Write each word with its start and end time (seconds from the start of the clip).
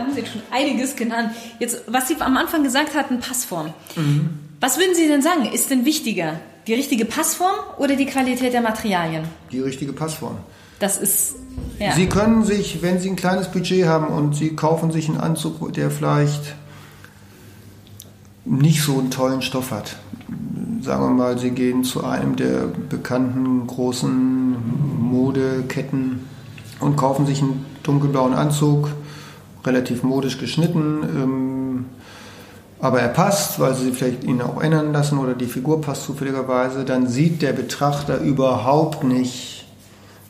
da 0.00 0.06
haben 0.06 0.14
Sie 0.14 0.26
schon 0.26 0.42
einiges 0.50 0.96
genannt. 0.96 1.32
Jetzt, 1.58 1.82
was 1.86 2.08
Sie 2.08 2.16
am 2.20 2.36
Anfang 2.36 2.62
gesagt 2.62 2.94
hatten, 2.94 3.20
Passform. 3.20 3.72
Mhm. 3.96 4.30
Was 4.60 4.78
würden 4.78 4.94
Sie 4.94 5.08
denn 5.08 5.22
sagen, 5.22 5.46
ist 5.46 5.70
denn 5.70 5.84
wichtiger? 5.84 6.40
Die 6.66 6.74
richtige 6.74 7.04
Passform 7.04 7.54
oder 7.78 7.96
die 7.96 8.06
Qualität 8.06 8.52
der 8.52 8.60
Materialien? 8.60 9.24
Die 9.50 9.60
richtige 9.60 9.92
Passform. 9.92 10.36
Das 10.78 10.96
ist. 10.96 11.34
Ja. 11.78 11.92
Sie 11.92 12.06
können 12.06 12.44
sich, 12.44 12.82
wenn 12.82 12.98
Sie 12.98 13.10
ein 13.10 13.16
kleines 13.16 13.48
Budget 13.48 13.86
haben 13.86 14.08
und 14.08 14.34
Sie 14.34 14.56
kaufen 14.56 14.90
sich 14.90 15.08
einen 15.08 15.18
Anzug, 15.18 15.72
der 15.74 15.90
vielleicht 15.90 16.54
nicht 18.44 18.82
so 18.82 18.98
einen 18.98 19.10
tollen 19.10 19.42
Stoff 19.42 19.70
hat. 19.70 19.96
Sagen 20.80 21.02
wir 21.02 21.10
mal, 21.10 21.38
Sie 21.38 21.50
gehen 21.50 21.84
zu 21.84 22.04
einem 22.04 22.36
der 22.36 22.68
bekannten 22.88 23.66
großen 23.66 24.56
Modeketten 24.98 26.26
und 26.80 26.96
kaufen 26.96 27.26
sich 27.26 27.42
einen 27.42 27.66
dunkelblauen 27.82 28.34
Anzug, 28.34 28.90
relativ 29.64 30.02
modisch 30.02 30.38
geschnitten, 30.38 31.02
ähm, 31.02 31.84
aber 32.80 33.00
er 33.00 33.08
passt, 33.08 33.60
weil 33.60 33.74
Sie 33.74 33.92
vielleicht 33.92 34.24
ihn 34.24 34.40
auch 34.40 34.62
ändern 34.62 34.92
lassen 34.92 35.18
oder 35.18 35.34
die 35.34 35.46
Figur 35.46 35.82
passt 35.82 36.04
zufälligerweise, 36.04 36.84
dann 36.84 37.08
sieht 37.08 37.42
der 37.42 37.52
Betrachter 37.52 38.18
überhaupt 38.18 39.04
nicht, 39.04 39.60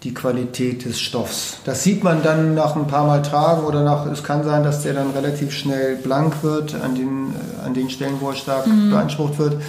die 0.03 0.15
Qualität 0.15 0.85
des 0.85 0.99
Stoffs. 0.99 1.59
Das 1.65 1.85
sieht 1.85 2.03
man 2.03 2.23
dann 2.23 2.55
nach 2.55 2.75
ein 2.75 2.87
paar 2.87 3.07
Mal 3.07 3.23
tragen 3.23 3.65
oder 3.67 3.85
nach, 3.85 4.07
es 4.07 4.25
kann 4.25 4.45
sein, 4.45 4.65
dass 4.65 4.83
der 4.83 4.95
dann 4.95 5.11
relativ 5.11 5.53
schnell 5.53 5.97
blank 5.97 6.43
wird 6.43 6.75
an 6.75 6.95
den, 6.95 7.35
äh, 7.35 7.67
an 7.67 7.75
den 7.75 7.91
Stellen, 7.91 8.15
wo 8.21 8.31
er 8.31 8.37
stark 8.37 8.67
mhm. 8.67 8.91
beansprucht 8.91 9.39
wird. 9.39 9.61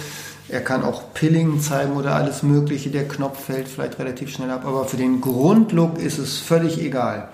Er 0.48 0.60
kann 0.60 0.84
auch 0.84 1.14
Pilling 1.14 1.60
zeigen 1.60 1.92
oder 1.92 2.14
alles 2.14 2.42
Mögliche. 2.42 2.90
Der 2.90 3.08
Knopf 3.08 3.44
fällt 3.44 3.68
vielleicht 3.68 3.98
relativ 3.98 4.30
schnell 4.30 4.50
ab. 4.50 4.64
Aber 4.66 4.84
für 4.84 4.96
den 4.96 5.20
Grundlook 5.20 5.98
ist 5.98 6.18
es 6.18 6.38
völlig 6.38 6.80
egal. 6.80 7.28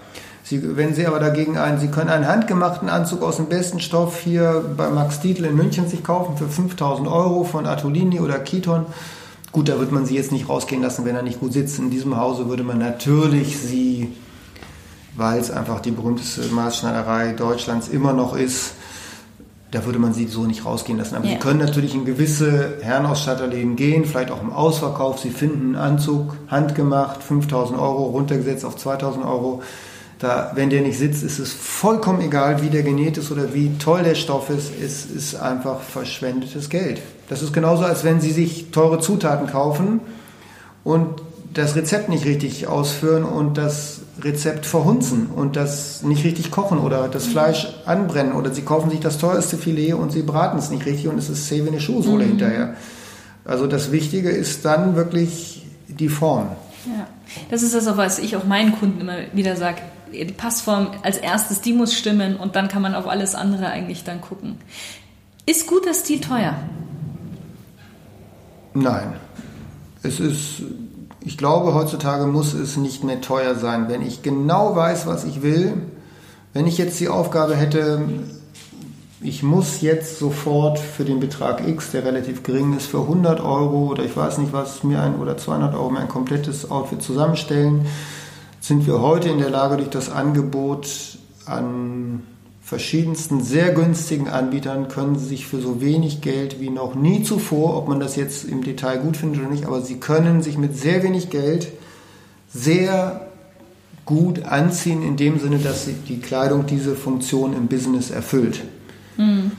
Sie, 0.49 0.77
wenn 0.77 0.95
Sie 0.95 1.07
aber 1.07 1.21
dagegen 1.21 1.59
einen, 1.59 1.79
Sie 1.79 1.89
können 1.89 2.09
einen 2.09 2.27
handgemachten 2.27 2.89
Anzug 2.89 3.23
aus 3.23 3.37
dem 3.37 3.47
besten 3.47 3.81
Stoff 3.81 4.21
hier 4.21 4.65
bei 4.77 4.89
Max 4.89 5.21
Dietl 5.21 5.45
in 5.45 5.57
München 5.57 5.89
sich 5.89 6.03
kaufen 6.03 6.37
für 6.37 6.49
5000 6.49 7.07
Euro 7.07 7.45
von 7.45 7.67
Atolini 7.67 8.21
oder 8.21 8.39
Kiton 8.39 8.87
Gut, 9.51 9.69
da 9.69 9.79
wird 9.79 9.93
man 9.93 10.05
sie 10.05 10.15
jetzt 10.15 10.31
nicht 10.31 10.49
rausgehen 10.49 10.83
lassen, 10.83 11.05
wenn 11.05 11.17
er 11.17 11.23
nicht 11.23 11.41
gut 11.41 11.53
sitzt. 11.53 11.79
In 11.79 11.91
diesem 11.91 12.17
Hause 12.17 12.49
würde 12.49 12.63
man 12.63 12.79
natürlich 12.79 13.59
sie, 13.59 14.13
weil 15.17 15.41
es 15.41 15.51
einfach 15.51 15.81
die 15.81 15.91
berühmteste 15.91 16.43
Maßschneiderei 16.53 17.33
Deutschlands 17.33 17.89
immer 17.89 18.13
noch 18.13 18.37
ist, 18.37 18.75
da 19.71 19.85
würde 19.85 19.99
man 19.99 20.15
sie 20.15 20.27
so 20.27 20.45
nicht 20.45 20.65
rausgehen 20.65 20.99
lassen. 20.99 21.17
Aber 21.17 21.27
ja. 21.27 21.33
sie 21.33 21.39
können 21.39 21.61
natürlich 21.61 21.95
in 21.95 22.05
gewisse 22.05 22.79
Herrenausstatterläden 22.83 23.77
gehen, 23.77 24.05
vielleicht 24.05 24.31
auch 24.31 24.43
im 24.43 24.53
Ausverkauf. 24.53 25.19
Sie 25.19 25.31
finden 25.31 25.75
einen 25.75 25.95
Anzug, 25.95 26.37
handgemacht, 26.49 27.23
5000 27.23 27.79
Euro, 27.79 28.05
runtergesetzt 28.05 28.65
auf 28.65 28.77
2000 28.77 29.25
Euro. 29.25 29.63
Da, 30.19 30.51
wenn 30.55 30.69
der 30.69 30.81
nicht 30.81 30.99
sitzt, 30.99 31.23
ist 31.23 31.39
es 31.39 31.53
vollkommen 31.53 32.21
egal, 32.21 32.61
wie 32.61 32.71
der 32.71 32.83
genäht 32.83 33.19
ist 33.19 33.31
oder 33.31 33.55
wie 33.55 33.79
toll 33.79 34.03
der 34.03 34.17
Stoff 34.17 34.51
ist. 34.51 34.73
Es 34.83 35.07
ist 35.07 35.37
einfach 35.37 35.81
verschwendetes 35.81 36.69
Geld. 36.69 37.01
Das 37.29 37.41
ist 37.41 37.53
genauso, 37.53 37.85
als 37.85 38.03
wenn 38.03 38.21
Sie 38.21 38.33
sich 38.33 38.71
teure 38.73 38.99
Zutaten 38.99 39.47
kaufen 39.47 40.01
und 40.83 41.23
das 41.55 41.77
Rezept 41.77 42.09
nicht 42.09 42.25
richtig 42.25 42.67
ausführen 42.67 43.23
und 43.25 43.59
das 43.59 44.01
Rezept 44.21 44.67
verhunzen 44.67 45.29
und 45.29 45.55
das 45.55 46.03
nicht 46.03 46.25
richtig 46.25 46.51
kochen 46.51 46.79
oder 46.79 47.07
das 47.07 47.27
Fleisch 47.27 47.69
anbrennen 47.87 48.33
oder 48.33 48.53
Sie 48.53 48.63
kaufen 48.63 48.91
sich 48.91 49.01
das 49.01 49.19
teuerste 49.19 49.57
Filet 49.57 49.93
und 49.93 50.11
Sie 50.11 50.23
braten 50.23 50.59
es 50.59 50.71
nicht 50.71 50.85
richtig 50.85 51.07
und 51.07 51.19
es 51.19 51.29
ist 51.29 51.47
zäh 51.47 51.65
wie 51.65 51.69
eine 51.69 51.81
Schuhsohle 51.81 52.25
mhm. 52.25 52.31
hinterher. 52.31 52.75
Also 53.45 53.69
das 53.69 53.93
Wichtige 53.93 54.31
ist 54.31 54.65
dann 54.65 54.97
wirklich 54.97 55.65
die 55.87 56.09
Form. 56.09 56.49
Ja, 56.87 57.07
das 57.51 57.63
ist 57.63 57.75
das, 57.75 57.97
was 57.97 58.19
ich 58.19 58.37
auch 58.37 58.45
meinen 58.45 58.73
Kunden 58.73 59.01
immer 59.01 59.19
wieder 59.33 59.55
sage 59.55 59.79
die 60.13 60.25
Passform 60.27 60.89
als 61.03 61.19
erstes, 61.19 61.61
die 61.61 61.73
muss 61.73 61.95
stimmen 61.95 62.37
und 62.37 62.57
dann 62.57 62.69
kann 62.69 62.83
man 62.83 62.95
auf 62.95 63.07
alles 63.07 63.35
andere 63.35 63.67
eigentlich 63.67 64.05
dann 64.05 64.21
gucken. 64.21 64.57
Ist 65.47 65.67
guter 65.67 65.95
Stil 65.95 66.21
teuer? 66.21 66.55
Nein. 68.75 69.15
Es 70.03 70.21
ist, 70.21 70.63
ich 71.21 71.37
glaube, 71.37 71.75
heutzutage 71.75 72.27
muss 72.27 72.55
es 72.55 72.77
nicht 72.77 73.03
mehr 73.03 73.21
teuer 73.21 73.55
sein. 73.55 73.89
Wenn 73.89 74.03
ich 74.03 74.23
genau 74.23 74.77
weiß, 74.77 75.07
was 75.07 75.25
ich 75.25 75.43
will, 75.43 75.75
wenn 76.53 76.67
ich 76.67 76.79
jetzt 76.79 77.01
die 77.01 77.09
Aufgabe 77.09 77.57
hätte, 77.57 78.03
ich 79.21 79.43
muss 79.43 79.81
jetzt 79.81 80.19
sofort 80.19 80.79
für 80.79 81.05
den 81.05 81.19
Betrag 81.19 81.67
X, 81.67 81.91
der 81.91 82.05
relativ 82.05 82.43
gering 82.43 82.77
ist, 82.77 82.87
für 82.87 83.01
100 83.01 83.41
Euro 83.41 83.89
oder 83.89 84.05
ich 84.05 84.17
weiß 84.17 84.39
nicht 84.39 84.53
was, 84.53 84.85
mir 84.85 85.03
ein 85.03 85.17
oder 85.17 85.37
200 85.37 85.75
Euro 85.75 85.91
mir 85.91 86.01
ein 86.01 86.09
komplettes 86.09 86.71
Outfit 86.71 87.03
zusammenstellen, 87.03 87.87
sind 88.61 88.87
wir 88.87 89.01
heute 89.01 89.29
in 89.29 89.39
der 89.39 89.51
Lage, 89.51 89.77
durch 89.77 89.91
das 89.91 90.11
Angebot 90.11 91.19
an 91.47 92.23
verschiedensten 92.63 93.43
sehr 93.43 93.73
günstigen 93.73 94.29
Anbietern 94.29 94.89
können 94.89 95.19
Sie 95.19 95.25
sich 95.25 95.47
für 95.47 95.61
so 95.61 95.81
wenig 95.81 96.21
Geld 96.21 96.61
wie 96.61 96.69
noch 96.69 96.95
nie 96.95 97.23
zuvor, 97.23 97.77
ob 97.79 97.89
man 97.89 97.99
das 97.99 98.17
jetzt 98.17 98.45
im 98.45 98.63
Detail 98.63 98.99
gut 98.99 99.17
findet 99.17 99.41
oder 99.41 99.51
nicht, 99.51 99.65
aber 99.65 99.81
Sie 99.81 99.97
können 99.97 100.43
sich 100.43 100.59
mit 100.59 100.77
sehr 100.77 101.03
wenig 101.03 101.31
Geld 101.31 101.69
sehr 102.53 103.29
gut 104.05 104.45
anziehen, 104.45 105.03
in 105.03 105.17
dem 105.17 105.39
Sinne, 105.39 105.59
dass 105.59 105.87
die 106.09 106.21
Kleidung 106.21 106.67
diese 106.67 106.95
Funktion 106.95 107.55
im 107.55 107.69
Business 107.69 108.11
erfüllt. 108.11 108.65
Mhm 109.17 109.53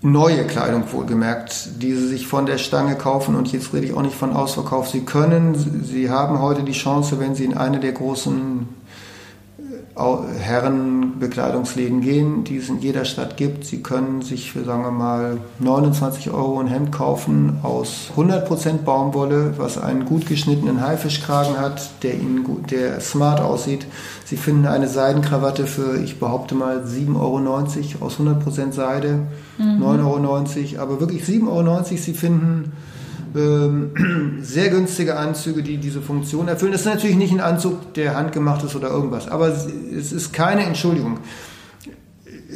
neue 0.00 0.44
Kleidung 0.44 0.84
wohlgemerkt, 0.92 1.82
die 1.82 1.92
sie 1.92 2.06
sich 2.06 2.26
von 2.26 2.46
der 2.46 2.58
Stange 2.58 2.94
kaufen 2.94 3.34
und 3.34 3.52
jetzt 3.52 3.72
rede 3.72 3.86
ich 3.86 3.94
auch 3.94 4.02
nicht 4.02 4.14
von 4.14 4.32
Ausverkauf. 4.32 4.88
Sie 4.88 5.00
können, 5.00 5.82
sie 5.84 6.10
haben 6.10 6.40
heute 6.40 6.62
die 6.62 6.72
Chance, 6.72 7.18
wenn 7.18 7.34
sie 7.34 7.44
in 7.44 7.56
eine 7.56 7.80
der 7.80 7.92
großen 7.92 8.68
Herrenbekleidungsläden 10.38 12.00
gehen, 12.00 12.44
die 12.44 12.58
es 12.58 12.68
in 12.68 12.80
jeder 12.80 13.04
Stadt 13.04 13.36
gibt. 13.36 13.64
Sie 13.64 13.82
können 13.82 14.22
sich 14.22 14.52
für, 14.52 14.64
sagen 14.64 14.82
wir 14.82 14.90
mal, 14.90 15.38
29 15.58 16.30
Euro 16.30 16.60
ein 16.60 16.68
Hemd 16.68 16.92
kaufen 16.92 17.58
aus 17.62 18.10
100% 18.16 18.84
Baumwolle, 18.84 19.54
was 19.58 19.76
einen 19.76 20.04
gut 20.04 20.26
geschnittenen 20.26 20.80
Haifischkragen 20.80 21.58
hat, 21.58 22.02
der, 22.02 22.14
ihnen 22.14 22.44
gut, 22.44 22.70
der 22.70 23.00
smart 23.00 23.40
aussieht. 23.40 23.86
Sie 24.24 24.36
finden 24.36 24.66
eine 24.66 24.88
Seidenkrawatte 24.88 25.66
für, 25.66 25.98
ich 26.00 26.20
behaupte 26.20 26.54
mal, 26.54 26.84
7,90 26.84 27.16
Euro 27.16 28.06
aus 28.06 28.18
100% 28.20 28.72
Seide, 28.72 29.20
mhm. 29.58 29.82
9,90 29.82 30.74
Euro, 30.74 30.82
aber 30.82 31.00
wirklich 31.00 31.24
7,90 31.24 31.48
Euro. 31.48 31.82
Sie 31.84 32.14
finden 32.14 32.72
ähm, 33.36 34.38
sehr 34.42 34.70
günstige 34.70 35.16
Anzüge, 35.16 35.62
die 35.62 35.78
diese 35.78 36.00
Funktion 36.00 36.48
erfüllen. 36.48 36.72
Das 36.72 36.82
ist 36.82 36.86
natürlich 36.86 37.16
nicht 37.16 37.32
ein 37.32 37.40
Anzug, 37.40 37.94
der 37.94 38.16
handgemacht 38.16 38.62
ist 38.64 38.76
oder 38.76 38.88
irgendwas, 38.88 39.28
aber 39.28 39.48
es 39.48 40.12
ist 40.12 40.32
keine 40.32 40.64
Entschuldigung. 40.64 41.18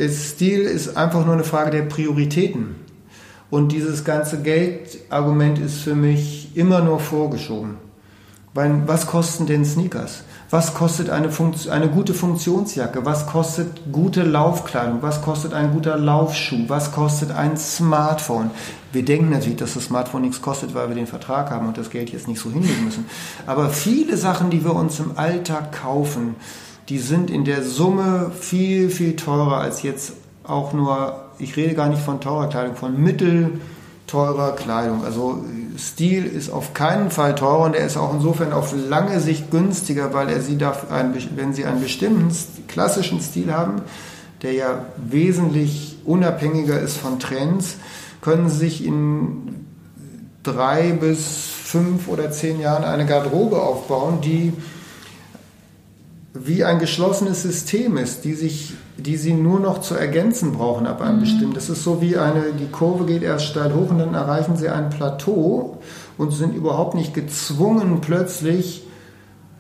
Stil 0.09 0.63
ist 0.63 0.97
einfach 0.97 1.25
nur 1.25 1.35
eine 1.35 1.45
Frage 1.45 1.71
der 1.71 1.83
Prioritäten. 1.83 2.77
Und 3.51 3.73
dieses 3.73 4.05
ganze 4.05 4.41
Geldargument 4.41 5.59
ist 5.59 5.81
für 5.81 5.95
mich 5.95 6.57
immer 6.57 6.81
nur 6.81 6.99
vorgeschoben. 7.01 7.77
Weil 8.55 8.83
was 8.87 9.07
kosten 9.07 9.47
denn 9.47 9.65
Sneakers? 9.65 10.25
Was 10.49 10.75
kostet 10.75 11.09
eine, 11.09 11.31
eine, 11.71 11.89
gute 11.89 12.13
Funktionsjacke? 12.13 13.05
Was 13.07 13.27
kostet 13.27 13.93
gute 13.93 14.23
Laufkleidung? 14.23 14.99
Was 15.01 15.23
kostet 15.23 15.55
ein 15.55 15.73
guter 15.73 15.97
Laufschuh? 15.97 16.65
Was 16.69 16.93
kostet 16.93 17.31
ein 17.31 17.57
Smartphone? 17.57 18.51
Wir 18.93 19.05
denken 19.05 19.31
natürlich, 19.31 19.57
dass 19.57 19.75
das 19.75 19.87
Smartphone 19.87 20.23
nichts 20.23 20.43
kostet, 20.43 20.75
weil 20.75 20.89
wir 20.89 20.95
den 20.95 21.07
Vertrag 21.07 21.51
haben 21.51 21.67
und 21.67 21.79
das 21.79 21.91
Geld 21.91 22.11
jetzt 22.11 22.29
nicht 22.29 22.41
so 22.41 22.51
hinlegen 22.51 22.85
müssen. 22.85 23.07
Aber 23.47 23.71
viele 23.71 24.17
Sachen, 24.17 24.51
die 24.51 24.65
wir 24.65 24.75
uns 24.75 25.01
im 25.01 25.17
Alltag 25.17 25.73
kaufen, 25.73 26.37
die 26.89 26.99
sind 26.99 27.31
in 27.31 27.45
der 27.45 27.63
Summe 27.63 28.31
viel, 28.39 28.91
viel 28.91 29.17
teurer 29.17 29.59
als 29.59 29.83
jetzt 29.83 30.13
auch 30.45 30.73
nur, 30.73 31.25
ich 31.39 31.57
rede 31.57 31.75
gar 31.75 31.89
nicht 31.89 32.03
von 32.03 32.21
teurer 32.21 32.49
Kleidung, 32.49 32.77
von 32.77 33.01
mittel 33.01 33.61
teurer 34.07 34.53
Kleidung. 34.53 35.05
Also 35.05 35.43
Stil 35.79 36.27
ist 36.27 36.51
auf 36.51 36.75
keinen 36.75 37.11
Fall 37.11 37.35
teurer 37.35 37.65
und 37.65 37.75
er 37.75 37.87
ist 37.87 37.97
auch 37.97 38.13
insofern 38.13 38.53
auf 38.53 38.75
lange 38.77 39.21
Sicht 39.21 39.51
günstiger, 39.51 40.13
weil 40.13 40.29
er 40.29 40.41
sie 40.43 40.59
darf, 40.59 40.87
wenn 40.91 41.55
sie 41.55 41.65
einen 41.65 41.81
bestimmten 41.81 42.31
klassischen 42.69 43.21
Stil 43.21 43.53
haben, 43.53 43.81
der 44.43 44.53
ja 44.53 44.85
wesentlich 44.99 45.97
unabhängiger 46.05 46.79
ist 46.79 46.99
von 46.99 47.19
Trends, 47.21 47.77
können 48.23 48.49
sich 48.49 48.85
in 48.85 49.67
drei 50.43 50.93
bis 50.93 51.49
fünf 51.49 52.09
oder 52.09 52.31
zehn 52.31 52.61
Jahren 52.61 52.85
eine 52.85 53.05
Garderobe 53.05 53.61
aufbauen, 53.61 54.21
die 54.23 54.55
wie 56.35 56.65
ein 56.65 56.79
geschlossenes 56.79 57.43
System 57.43 57.99
ist, 57.99 58.25
die, 58.25 58.33
sich, 58.33 58.73
die 58.97 59.17
sie 59.17 59.35
nur 59.35 59.61
noch 59.61 59.83
zu 59.83 59.95
ergänzen 59.95 60.53
brauchen 60.53 60.87
ab 60.87 61.03
einem 61.03 61.17
mhm. 61.17 61.21
bestimmten. 61.21 61.55
Das 61.55 61.69
ist 61.69 61.85
so 61.85 62.01
wie 62.01 62.17
eine, 62.17 62.53
die 62.59 62.71
Kurve 62.71 63.05
geht 63.05 63.23
erst 63.23 63.47
steil 63.47 63.75
hoch 63.75 63.91
und 63.91 63.99
dann 63.99 64.15
erreichen 64.15 64.57
sie 64.57 64.69
ein 64.69 64.89
Plateau 64.89 65.79
und 66.17 66.31
sind 66.31 66.55
überhaupt 66.55 66.95
nicht 66.95 67.13
gezwungen, 67.13 68.01
plötzlich 68.01 68.85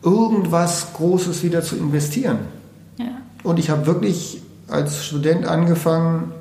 irgendwas 0.02 0.94
Großes 0.94 1.42
wieder 1.42 1.62
zu 1.62 1.76
investieren. 1.76 2.38
Ja. 2.98 3.06
Und 3.42 3.58
ich 3.58 3.70
habe 3.70 3.86
wirklich 3.86 4.42
als 4.68 5.04
Student 5.04 5.46
angefangen, 5.46 6.32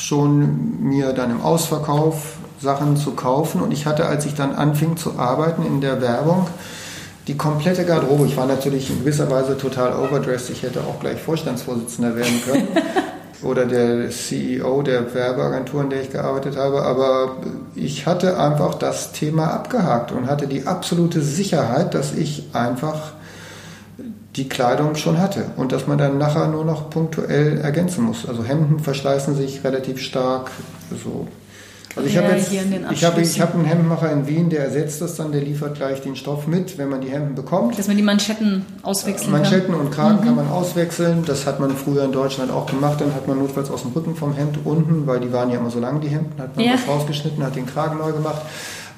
schon 0.00 0.80
mir 0.82 1.12
dann 1.12 1.30
im 1.30 1.42
Ausverkauf 1.42 2.38
Sachen 2.60 2.96
zu 2.96 3.12
kaufen. 3.12 3.60
Und 3.60 3.72
ich 3.72 3.86
hatte, 3.86 4.06
als 4.06 4.26
ich 4.26 4.34
dann 4.34 4.54
anfing 4.54 4.96
zu 4.96 5.18
arbeiten 5.18 5.64
in 5.64 5.80
der 5.80 6.00
Werbung, 6.00 6.46
die 7.26 7.36
komplette 7.36 7.84
Garderobe. 7.84 8.26
Ich 8.26 8.36
war 8.36 8.46
natürlich 8.46 8.90
in 8.90 9.00
gewisser 9.00 9.30
Weise 9.30 9.56
total 9.56 9.92
overdressed. 9.92 10.50
Ich 10.50 10.62
hätte 10.62 10.80
auch 10.80 10.98
gleich 11.00 11.20
Vorstandsvorsitzender 11.20 12.16
werden 12.16 12.42
können. 12.44 12.68
oder 13.42 13.66
der 13.66 14.10
CEO 14.10 14.82
der 14.82 15.14
Werbeagentur, 15.14 15.82
in 15.82 15.90
der 15.90 16.02
ich 16.02 16.10
gearbeitet 16.10 16.56
habe. 16.56 16.82
Aber 16.82 17.36
ich 17.74 18.06
hatte 18.06 18.38
einfach 18.38 18.74
das 18.74 19.12
Thema 19.12 19.48
abgehakt 19.52 20.12
und 20.12 20.28
hatte 20.28 20.46
die 20.46 20.66
absolute 20.66 21.20
Sicherheit, 21.20 21.94
dass 21.94 22.14
ich 22.14 22.48
einfach 22.52 23.12
die 24.36 24.48
Kleidung 24.48 24.94
schon 24.94 25.18
hatte 25.18 25.46
und 25.56 25.72
dass 25.72 25.86
man 25.86 25.98
dann 25.98 26.18
nachher 26.18 26.46
nur 26.48 26.64
noch 26.64 26.90
punktuell 26.90 27.58
ergänzen 27.58 28.04
muss. 28.04 28.28
Also 28.28 28.44
Hemden 28.44 28.78
verschleißen 28.78 29.34
sich 29.34 29.64
relativ 29.64 30.00
stark. 30.00 30.50
So. 31.02 31.26
Also 31.96 32.08
ich 32.08 32.14
ja, 32.14 32.22
habe 32.22 32.34
jetzt, 32.34 32.52
ich 32.52 33.04
habe, 33.04 33.20
ich 33.20 33.40
habe 33.40 33.54
einen 33.54 33.64
Hemdenmacher 33.64 34.12
in 34.12 34.28
Wien, 34.28 34.48
der 34.48 34.62
ersetzt 34.64 35.00
das 35.00 35.16
dann, 35.16 35.32
der 35.32 35.40
liefert 35.40 35.74
gleich 35.74 36.00
den 36.00 36.14
Stoff 36.14 36.46
mit, 36.46 36.78
wenn 36.78 36.88
man 36.88 37.00
die 37.00 37.08
Hemden 37.08 37.34
bekommt. 37.34 37.76
Dass 37.76 37.88
man 37.88 37.96
die 37.96 38.04
Manschetten 38.04 38.64
auswechseln 38.82 39.32
Manschetten 39.32 39.72
kann. 39.72 39.80
und 39.80 39.90
Kragen 39.90 40.20
mhm. 40.20 40.24
kann 40.24 40.36
man 40.36 40.48
auswechseln. 40.48 41.24
Das 41.26 41.46
hat 41.46 41.58
man 41.58 41.70
früher 41.72 42.04
in 42.04 42.12
Deutschland 42.12 42.52
auch 42.52 42.66
gemacht. 42.66 43.00
Dann 43.00 43.12
hat 43.12 43.26
man 43.26 43.38
notfalls 43.38 43.70
aus 43.70 43.82
dem 43.82 43.90
Rücken 43.90 44.14
vom 44.14 44.34
Hemd 44.34 44.58
unten, 44.64 45.08
weil 45.08 45.18
die 45.18 45.32
waren 45.32 45.50
ja 45.50 45.58
immer 45.58 45.70
so 45.70 45.80
lang, 45.80 46.00
die 46.00 46.08
Hemden, 46.08 46.40
hat 46.40 46.54
man 46.54 46.64
ja. 46.64 46.74
was 46.74 46.86
rausgeschnitten, 46.86 47.42
hat 47.42 47.56
den 47.56 47.66
Kragen 47.66 47.98
neu 47.98 48.12
gemacht. 48.12 48.42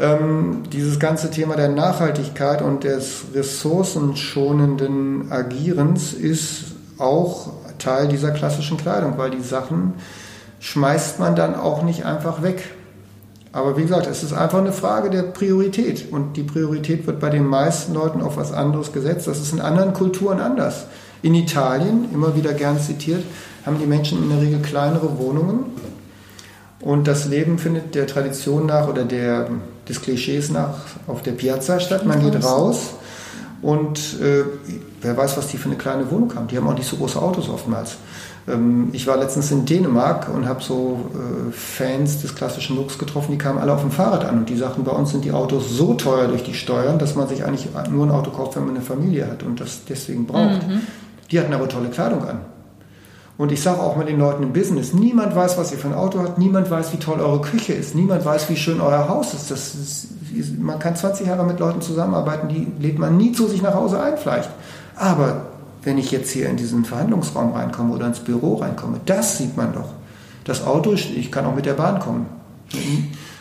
Ähm, 0.03 0.65
dieses 0.73 0.99
ganze 0.99 1.31
Thema 1.31 1.55
der 1.55 1.69
Nachhaltigkeit 1.69 2.61
und 2.61 2.83
des 2.83 3.23
ressourcenschonenden 3.35 5.31
Agierens 5.31 6.13
ist 6.13 6.65
auch 6.99 7.53
Teil 7.79 8.09
dieser 8.09 8.33
klassischen 8.33 8.79
Kleidung, 8.79 9.17
weil 9.17 9.31
die 9.31 9.43
Sachen 9.43 9.95
schmeißt 10.59 11.21
man 11.21 11.37
dann 11.37 11.55
auch 11.55 11.85
nicht 11.85 12.05
einfach 12.05 12.43
weg. 12.43 12.65
Aber 13.53 13.77
wie 13.77 13.83
gesagt, 13.83 14.09
es 14.09 14.25
ist 14.25 14.33
einfach 14.33 14.59
eine 14.59 14.73
Frage 14.73 15.09
der 15.09 15.23
Priorität. 15.23 16.11
Und 16.11 16.37
die 16.37 16.43
Priorität 16.43 17.07
wird 17.07 17.21
bei 17.21 17.31
den 17.31 17.47
meisten 17.47 17.95
Leuten 17.95 18.23
auf 18.23 18.37
was 18.37 18.53
anderes 18.53 18.93
gesetzt. 18.93 19.29
Das 19.29 19.39
ist 19.39 19.53
in 19.53 19.61
anderen 19.61 19.93
Kulturen 19.93 20.41
anders. 20.41 20.87
In 21.23 21.37
Italien, 21.37 22.09
immer 22.13 22.35
wieder 22.35 22.55
gern 22.55 22.81
zitiert, 22.81 23.23
haben 23.65 23.79
die 23.79 23.87
Menschen 23.87 24.21
in 24.21 24.31
der 24.31 24.41
Regel 24.41 24.63
kleinere 24.63 25.17
Wohnungen 25.19 25.67
und 26.83 27.07
das 27.07 27.27
Leben 27.27 27.59
findet 27.59 27.95
der 27.95 28.09
Tradition 28.09 28.67
nach 28.67 28.89
oder 28.89 29.05
der, 29.05 29.49
des 29.88 30.00
Klischees 30.00 30.50
nach 30.50 30.75
auf 31.06 31.23
der 31.23 31.32
Piazza 31.32 31.81
statt. 31.81 32.06
Man 32.06 32.20
geht 32.20 32.43
raus 32.43 32.94
und 33.62 34.20
äh, 34.20 34.44
wer 35.00 35.17
weiß, 35.17 35.37
was 35.37 35.49
die 35.49 35.56
für 35.56 35.69
eine 35.69 35.76
kleine 35.76 36.11
Wohnung 36.11 36.34
haben. 36.34 36.49
Die 36.49 36.56
haben 36.56 36.67
auch 36.67 36.75
nicht 36.75 36.88
so 36.88 36.96
große 36.96 37.20
Autos 37.20 37.49
oftmals. 37.49 37.96
Ähm, 38.49 38.90
ich 38.93 39.06
war 39.06 39.17
letztens 39.17 39.50
in 39.50 39.64
Dänemark 39.64 40.29
und 40.34 40.46
habe 40.46 40.62
so 40.62 41.11
äh, 41.14 41.52
Fans 41.52 42.20
des 42.23 42.34
klassischen 42.34 42.76
Looks 42.76 42.99
getroffen, 42.99 43.32
die 43.32 43.38
kamen 43.38 43.58
alle 43.58 43.73
auf 43.73 43.81
dem 43.81 43.90
Fahrrad 43.90 44.25
an 44.25 44.38
und 44.38 44.49
die 44.49 44.56
sagten, 44.56 44.84
bei 44.84 44.93
uns 44.93 45.11
sind 45.11 45.25
die 45.25 45.32
Autos 45.32 45.70
so 45.70 45.94
teuer 45.94 46.26
durch 46.29 46.43
die 46.43 46.55
Steuern, 46.55 46.99
dass 46.99 47.14
man 47.14 47.29
sich 47.29 47.44
eigentlich 47.44 47.69
nur 47.90 48.06
ein 48.06 48.11
Auto 48.11 48.31
kauft, 48.31 48.56
wenn 48.56 48.67
man 48.67 48.75
eine 48.75 48.84
Familie 48.84 49.29
hat 49.29 49.43
und 49.43 49.61
das 49.61 49.84
deswegen 49.88 50.26
braucht. 50.26 50.67
Mhm. 50.67 50.81
Die 51.31 51.38
hatten 51.38 51.52
aber 51.55 51.69
tolle 51.69 51.88
Kleidung 51.88 52.26
an. 52.26 52.40
Und 53.38 53.50
ich 53.50 53.62
sage 53.62 53.81
auch 53.81 53.96
mal 53.96 54.05
den 54.05 54.19
Leuten 54.19 54.43
im 54.43 54.52
Business, 54.52 54.93
niemand 54.93 55.34
weiß, 55.34 55.56
was 55.58 55.73
ihr 55.73 55.79
für 55.79 55.88
ein 55.88 55.94
Auto 55.94 56.20
habt, 56.20 56.38
niemand 56.38 56.70
weiß, 56.70 56.93
wie 56.93 56.99
toll 56.99 57.19
eure 57.19 57.40
Küche 57.40 57.73
ist, 57.73 57.94
niemand 57.94 58.25
weiß, 58.25 58.50
wie 58.50 58.56
schön 58.56 58.81
euer 58.81 59.08
Haus 59.08 59.32
ist. 59.32 59.50
Das 59.50 59.75
ist 59.75 60.08
man 60.58 60.79
kann 60.79 60.96
20 60.96 61.26
Jahre 61.26 61.44
mit 61.44 61.61
Leuten 61.61 61.81
zusammenarbeiten, 61.81 62.49
die 62.49 62.67
lädt 62.81 62.99
man 62.99 63.17
nie 63.17 63.32
zu 63.32 63.46
sich 63.49 63.62
nach 63.62 63.75
Hause 63.75 64.00
ein 64.00 64.17
vielleicht. 64.17 64.50
Aber 64.96 65.46
wenn 65.82 65.99
ich 65.99 66.11
jetzt 66.11 66.31
hier 66.31 66.49
in 66.49 66.56
diesen 66.56 66.84
Verhandlungsraum 66.84 67.52
reinkomme 67.52 67.94
oder 67.94 68.06
ins 68.06 68.20
Büro 68.20 68.56
reinkomme, 68.56 69.00
das 69.06 69.38
sieht 69.38 69.56
man 69.56 69.73
doch. 69.73 69.90
Das 70.44 70.64
Auto, 70.67 70.93
ich 70.93 71.31
kann 71.31 71.46
auch 71.46 71.55
mit 71.55 71.67
der 71.67 71.75
Bahn 71.75 72.00
kommen. 72.00 72.26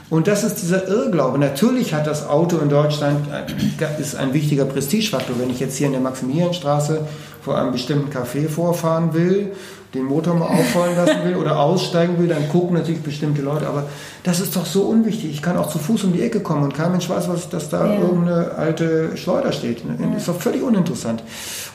Und 0.10 0.28
das 0.28 0.44
ist 0.44 0.62
dieser 0.62 0.88
Irrglaube. 0.88 1.40
Natürlich 1.40 1.94
hat 1.94 2.06
das 2.06 2.28
Auto 2.28 2.58
in 2.58 2.70
Deutschland 2.70 3.28
äh, 3.30 4.02
ist 4.02 4.16
ein 4.16 4.34
wichtiger 4.34 4.66
Prestigefaktor. 4.66 5.40
Wenn 5.40 5.50
ich 5.50 5.60
jetzt 5.60 5.78
hier 5.78 5.88
in 5.88 5.94
der 5.94 6.02
Maximilianstraße 6.02 7.08
vor 7.42 7.58
einem 7.58 7.72
bestimmten 7.72 8.12
Café 8.12 8.50
vorfahren 8.50 9.14
will, 9.14 9.54
den 9.94 10.06
Motor 10.06 10.36
mal 10.36 10.48
auffallen 10.48 10.96
lassen 10.96 11.26
will 11.26 11.36
oder 11.36 11.60
aussteigen 11.60 12.18
will, 12.18 12.28
dann 12.28 12.48
gucken 12.50 12.78
natürlich 12.78 13.02
bestimmte 13.02 13.42
Leute. 13.42 13.68
Aber 13.68 13.88
das 14.24 14.40
ist 14.40 14.56
doch 14.56 14.66
so 14.66 14.84
unwichtig. 14.84 15.32
Ich 15.32 15.42
kann 15.42 15.58
auch 15.58 15.70
zu 15.70 15.80
Fuß 15.80 16.06
um 16.06 16.14
die 16.14 16.22
Ecke 16.22 16.40
kommen 16.40 16.64
und 16.64 16.74
kein 16.74 16.92
Mensch 16.92 17.10
weiß, 17.10 17.28
was, 17.28 17.50
dass 17.50 17.70
da 17.70 17.94
ja. 17.94 18.00
irgendeine 18.00 18.56
alte 18.56 19.18
Schleuder 19.18 19.52
steht. 19.52 19.84
Das 19.98 20.22
ist 20.22 20.28
doch 20.28 20.40
völlig 20.40 20.64
uninteressant. 20.64 21.24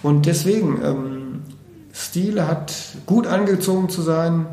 Und 0.02 0.26
deswegen, 0.26 0.80
ähm, 0.82 1.42
Stil 1.94 2.46
hat 2.46 2.74
gut 3.06 3.26
angezogen 3.26 3.88
zu 3.88 4.02
sein, 4.02 4.46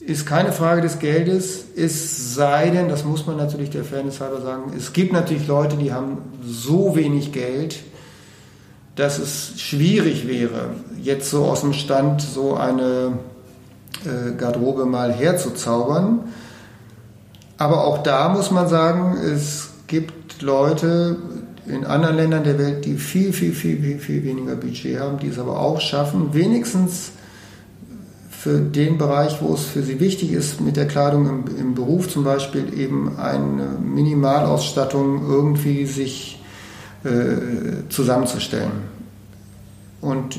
ist 0.00 0.26
keine 0.26 0.52
Frage 0.52 0.80
des 0.80 0.98
Geldes, 0.98 1.64
es 1.76 2.34
sei 2.34 2.70
denn, 2.70 2.88
das 2.88 3.04
muss 3.04 3.26
man 3.26 3.36
natürlich 3.36 3.70
der 3.70 3.84
Fairness 3.84 4.20
halber 4.20 4.40
sagen, 4.40 4.72
es 4.76 4.92
gibt 4.92 5.12
natürlich 5.12 5.46
Leute, 5.46 5.76
die 5.76 5.92
haben 5.92 6.18
so 6.44 6.96
wenig 6.96 7.32
Geld, 7.32 7.78
dass 8.96 9.18
es 9.18 9.60
schwierig 9.60 10.28
wäre, 10.28 10.70
jetzt 11.02 11.30
so 11.30 11.44
aus 11.44 11.62
dem 11.62 11.72
Stand 11.72 12.20
so 12.20 12.54
eine 12.54 13.18
äh, 14.04 14.32
Garderobe 14.36 14.84
mal 14.84 15.12
herzuzaubern. 15.12 16.20
Aber 17.56 17.84
auch 17.84 18.02
da 18.02 18.28
muss 18.28 18.50
man 18.50 18.68
sagen, 18.68 19.16
es 19.16 19.70
gibt 19.86 20.42
Leute 20.42 21.16
in 21.66 21.84
anderen 21.84 22.16
Ländern 22.16 22.44
der 22.44 22.58
Welt, 22.58 22.84
die 22.84 22.96
viel, 22.96 23.32
viel, 23.32 23.52
viel, 23.52 23.80
viel, 23.80 23.98
viel 23.98 24.24
weniger 24.24 24.56
Budget 24.56 24.98
haben, 24.98 25.18
die 25.18 25.28
es 25.28 25.38
aber 25.38 25.60
auch 25.60 25.80
schaffen, 25.80 26.34
wenigstens 26.34 27.12
für 28.30 28.58
den 28.58 28.98
Bereich, 28.98 29.40
wo 29.40 29.54
es 29.54 29.62
für 29.62 29.82
sie 29.82 30.00
wichtig 30.00 30.32
ist, 30.32 30.60
mit 30.60 30.76
der 30.76 30.88
Kleidung 30.88 31.28
im, 31.28 31.56
im 31.56 31.74
Beruf 31.76 32.08
zum 32.08 32.24
Beispiel 32.24 32.76
eben 32.76 33.16
eine 33.16 33.78
Minimalausstattung 33.80 35.22
irgendwie 35.28 35.86
sich 35.86 36.41
äh, 37.04 37.88
zusammenzustellen. 37.88 38.92
Und 40.00 40.36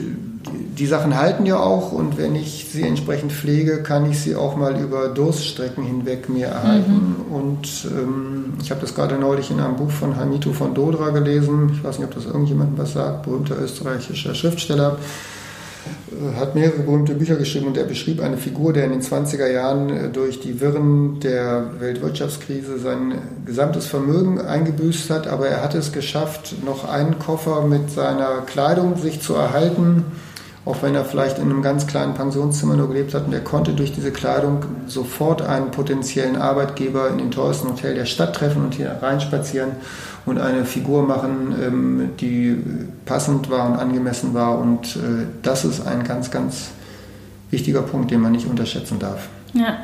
die 0.77 0.86
Sachen 0.86 1.15
halten 1.15 1.45
ja 1.45 1.57
auch 1.57 1.94
und 1.94 2.18
wenn 2.18 2.36
ich 2.36 2.68
sie 2.69 2.83
entsprechend 2.83 3.31
pflege, 3.31 3.81
kann 3.81 4.10
ich 4.12 4.19
sie 4.19 4.36
auch 4.36 4.57
mal 4.57 4.77
über 4.77 5.07
Durststrecken 5.07 5.86
hinweg 5.86 6.27
mir 6.27 6.48
erhalten. 6.48 7.15
Mhm. 7.30 7.33
Und 7.33 7.88
ähm, 7.89 8.54
ich 8.62 8.71
habe 8.71 8.81
das 8.81 8.94
gerade 8.94 9.18
neulich 9.18 9.51
in 9.51 9.62
einem 9.62 9.77
Buch 9.77 9.89
von 9.89 10.18
Hamito 10.18 10.51
von 10.51 10.74
Dodra 10.74 11.12
gelesen. 11.12 11.71
Ich 11.74 11.81
weiß 11.81 12.00
nicht, 12.00 12.10
ob 12.10 12.13
das 12.13 12.25
irgendjemandem 12.25 12.77
was 12.77 12.92
sagt, 12.92 13.24
berühmter 13.24 13.57
österreichischer 13.62 14.36
Schriftsteller 14.36 14.98
hat 16.38 16.56
mehrere 16.56 16.80
berühmte 16.80 17.15
Bücher 17.15 17.35
geschrieben 17.35 17.68
und 17.68 17.77
er 17.77 17.83
beschrieb 17.83 18.21
eine 18.21 18.38
Figur, 18.38 18.74
der 18.74 18.85
in 18.85 18.91
den 18.91 19.01
20er 19.01 19.47
Jahren 19.47 19.89
äh, 19.89 20.09
durch 20.09 20.39
die 20.39 20.59
Wirren 20.62 21.19
der 21.19 21.71
Weltwirtschaftskrise 21.80 22.80
sein 22.80 23.19
gesamtes 23.45 23.88
Vermögen 23.88 24.39
eingebüßt 24.39 25.09
hat, 25.09 25.27
aber 25.27 25.47
er 25.47 25.63
hat 25.63 25.75
es 25.75 25.92
geschafft, 25.92 26.56
noch 26.66 26.87
einen 26.87 27.19
Koffer 27.19 27.66
mit 27.66 27.92
seiner 27.92 28.42
Kleidung 28.45 28.97
sich 28.97 29.21
zu 29.21 29.33
erhalten, 29.33 30.06
auch 30.66 30.82
wenn 30.82 30.96
er 30.96 31.04
vielleicht 31.04 31.40
in 31.40 31.50
einem 31.50 31.62
ganz 31.62 31.88
kleinen 31.88 32.14
Pensionszimmer 32.14 32.76
nur 32.76 32.88
gelebt 32.88 33.14
hat 33.14 33.26
und 33.26 33.34
er 33.34 33.42
konnte 33.42 33.74
durch 33.74 33.92
diese 33.92 34.12
Kleidung 34.12 34.64
sofort 34.88 35.42
einen 35.42 35.72
potenziellen 35.72 36.38
Arbeitgeber 36.38 37.10
in 37.10 37.18
dem 37.18 37.32
teuersten 37.32 37.70
Hotel 37.70 37.96
der 37.96 38.06
Stadt 38.06 38.36
treffen 38.36 38.64
und 38.64 38.74
hier 38.74 38.98
reinspazieren 39.02 39.72
und 40.26 40.40
eine 40.40 40.64
Figur 40.64 41.04
machen, 41.04 41.54
ähm, 41.62 42.10
die 42.20 42.58
passend 43.06 43.50
war 43.50 43.68
und 43.68 43.76
angemessen 43.76 44.34
war. 44.34 44.58
Und 44.58 44.96
äh, 44.96 45.26
das 45.42 45.66
ist 45.66 45.86
ein 45.86 46.04
ganz, 46.06 46.32
ganz 46.32 46.70
wichtiger 47.52 47.82
Punkt, 47.82 48.12
den 48.12 48.22
man 48.22 48.32
nicht 48.32 48.48
unterschätzen 48.48 49.00
darf. 49.00 49.28
Ja. 49.54 49.78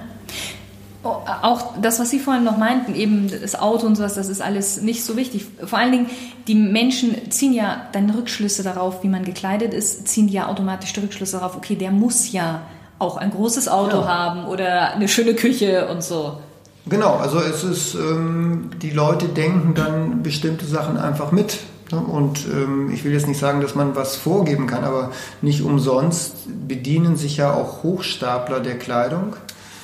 Oh, 1.01 1.15
auch 1.41 1.79
das, 1.82 1.98
was 2.00 2.10
Sie 2.10 2.20
vorhin 2.20 2.44
noch 2.44 2.58
meinten, 2.58 2.94
eben 2.94 3.29
das 3.29 3.58
Auto 3.58 3.88
und 3.88 3.96
sowas, 3.96 4.15
das 4.15 4.27
ist 4.27 4.41
alles 4.41 4.82
nicht 4.82 5.06
so 5.06 5.15
wichtig. 5.15 5.46
Vor 5.63 5.79
allen 5.79 5.94
Dingen, 5.94 6.10
die 6.48 6.56
Menschen 6.56 7.32
ziehen 7.32 7.53
ja 7.53 7.84
dann 7.94 8.10
Rückschlüsse 8.10 8.63
darauf, 8.63 9.01
wie 9.01 9.08
man 9.08 9.24
gekleidet 9.24 9.74
ist, 9.74 10.10
ziehen 10.10 10.27
ja 10.27 10.48
automatisch 10.48 10.91
die 10.91 11.00
Rückschlüsse 11.00 11.38
darauf, 11.38 11.56
okay, 11.56 11.75
der 11.75 11.91
muss 11.91 12.34
ja 12.34 12.63
auch 13.00 13.15
ein 13.15 13.32
großes 13.32 13.70
Auto 13.70 14.01
ja. 14.01 14.08
haben 14.08 14.46
oder 14.46 14.91
eine 14.91 15.08
schöne 15.08 15.36
Küche 15.36 15.88
und 15.88 16.03
so. 16.03 16.38
Genau, 16.86 17.15
also 17.15 17.39
es 17.39 17.63
ist, 17.63 17.96
ähm, 17.96 18.72
die 18.82 18.89
Leute 18.89 19.27
denken 19.27 19.75
dann 19.75 20.22
bestimmte 20.22 20.65
Sachen 20.65 20.98
einfach 20.98 21.32
mit. 21.32 21.60
Ne? 21.91 22.00
Und 22.00 22.46
ähm, 22.46 22.91
ich 22.91 23.06
will 23.06 23.13
jetzt 23.13 23.27
nicht 23.27 23.39
sagen, 23.39 23.62
dass 23.62 23.75
man 23.75 23.96
was 23.96 24.15
vorgeben 24.15 24.68
kann, 24.68 24.84
aber 24.84 25.12
nicht 25.41 25.62
umsonst 25.62 26.36
bedienen 26.68 27.15
sich 27.15 27.38
ja 27.38 27.53
auch 27.53 27.84
Hochstapler 27.84 28.60
der 28.60 28.77
Kleidung. 28.77 29.36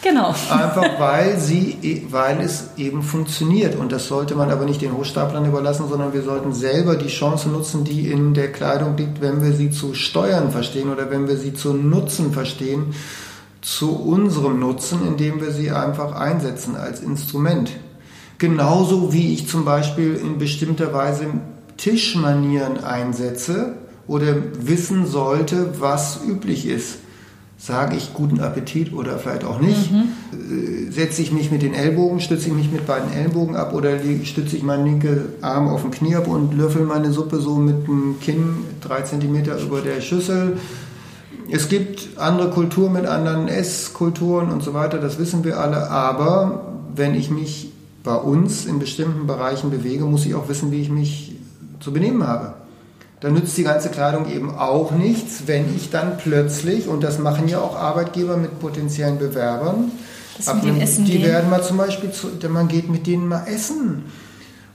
Genau. 0.05 0.35
Einfach 0.51 0.99
weil 0.99 1.39
sie, 1.39 1.77
e, 1.81 2.03
weil 2.11 2.39
es 2.39 2.69
eben 2.77 3.01
funktioniert. 3.01 3.75
Und 3.75 3.91
das 3.91 4.07
sollte 4.07 4.35
man 4.35 4.51
aber 4.51 4.65
nicht 4.65 4.83
den 4.83 4.95
Hochstaplern 4.95 5.47
überlassen, 5.47 5.87
sondern 5.89 6.13
wir 6.13 6.21
sollten 6.21 6.53
selber 6.53 6.95
die 6.95 7.07
Chance 7.07 7.49
nutzen, 7.49 7.83
die 7.83 8.11
in 8.11 8.35
der 8.35 8.51
Kleidung 8.51 8.95
liegt, 8.97 9.19
wenn 9.19 9.43
wir 9.43 9.51
sie 9.53 9.71
zu 9.71 9.95
steuern 9.95 10.51
verstehen 10.51 10.91
oder 10.91 11.09
wenn 11.09 11.27
wir 11.27 11.37
sie 11.37 11.55
zu 11.55 11.73
nutzen 11.73 12.33
verstehen 12.33 12.93
zu 13.61 13.95
unserem 13.95 14.59
Nutzen, 14.59 15.07
indem 15.07 15.41
wir 15.41 15.49
sie 15.49 15.71
einfach 15.71 16.11
einsetzen 16.11 16.75
als 16.75 16.99
Instrument. 16.99 17.71
Genauso 18.37 19.11
wie 19.11 19.33
ich 19.33 19.47
zum 19.47 19.65
Beispiel 19.65 20.13
in 20.13 20.37
bestimmter 20.37 20.93
Weise 20.93 21.25
Tischmanieren 21.77 22.83
einsetze 22.83 23.73
oder 24.05 24.35
wissen 24.59 25.07
sollte, 25.07 25.81
was 25.81 26.19
üblich 26.23 26.67
ist. 26.67 26.99
Sage 27.65 27.95
ich 27.95 28.13
guten 28.13 28.39
Appetit 28.41 28.93
oder 28.93 29.17
vielleicht 29.17 29.43
auch 29.43 29.59
nicht. 29.59 29.91
Mhm. 29.91 30.91
Setze 30.91 31.23
ich 31.23 31.31
mich 31.31 31.49
mit 31.49 31.63
den 31.63 31.73
Ellbogen, 31.73 32.19
stütze 32.19 32.49
ich 32.49 32.53
mich 32.53 32.71
mit 32.71 32.85
beiden 32.85 33.11
Ellbogen 33.11 33.55
ab 33.55 33.73
oder 33.73 33.97
stütze 34.23 34.55
ich 34.55 34.61
meinen 34.61 34.85
linken 34.85 35.21
Arm 35.41 35.67
auf 35.67 35.81
den 35.81 35.89
Knie 35.89 36.15
ab 36.15 36.27
und 36.27 36.55
löffel 36.55 36.85
meine 36.85 37.11
Suppe 37.11 37.39
so 37.39 37.55
mit 37.55 37.87
dem 37.87 38.17
Kinn 38.21 38.57
drei 38.81 39.01
Zentimeter 39.01 39.59
über 39.59 39.81
der 39.81 39.99
Schüssel. 40.01 40.57
Es 41.49 41.67
gibt 41.67 42.09
andere 42.17 42.51
Kulturen 42.51 42.93
mit 42.93 43.07
anderen 43.07 43.47
Esskulturen 43.47 44.51
und 44.51 44.61
so 44.61 44.75
weiter, 44.75 44.99
das 44.99 45.17
wissen 45.17 45.43
wir 45.43 45.59
alle, 45.59 45.89
aber 45.89 46.73
wenn 46.95 47.15
ich 47.15 47.31
mich 47.31 47.71
bei 48.03 48.15
uns 48.15 48.67
in 48.67 48.77
bestimmten 48.77 49.25
Bereichen 49.25 49.71
bewege, 49.71 50.05
muss 50.05 50.27
ich 50.27 50.35
auch 50.35 50.49
wissen, 50.49 50.71
wie 50.71 50.81
ich 50.81 50.89
mich 50.89 51.35
zu 51.79 51.91
benehmen 51.91 52.27
habe 52.27 52.53
dann 53.25 53.33
nützt 53.33 53.57
die 53.57 53.63
ganze 53.63 53.89
Kleidung 53.89 54.29
eben 54.29 54.53
auch 54.53 54.91
nichts, 54.91 55.47
wenn 55.47 55.75
ich 55.75 55.89
dann 55.89 56.17
plötzlich, 56.17 56.87
und 56.87 57.03
das 57.03 57.17
machen 57.17 57.47
ja 57.47 57.59
auch 57.59 57.75
Arbeitgeber 57.75 58.37
mit 58.37 58.59
potenziellen 58.59 59.17
Bewerbern, 59.17 59.91
ab 60.45 60.61
einem, 60.61 60.79
die 60.79 61.03
gehen. 61.03 61.23
werden 61.23 61.49
mal 61.49 61.63
zum 61.63 61.77
Beispiel, 61.77 62.11
zu, 62.11 62.27
man 62.49 62.67
geht 62.67 62.87
mit 62.87 63.07
denen 63.07 63.27
mal 63.27 63.47
essen. 63.47 64.03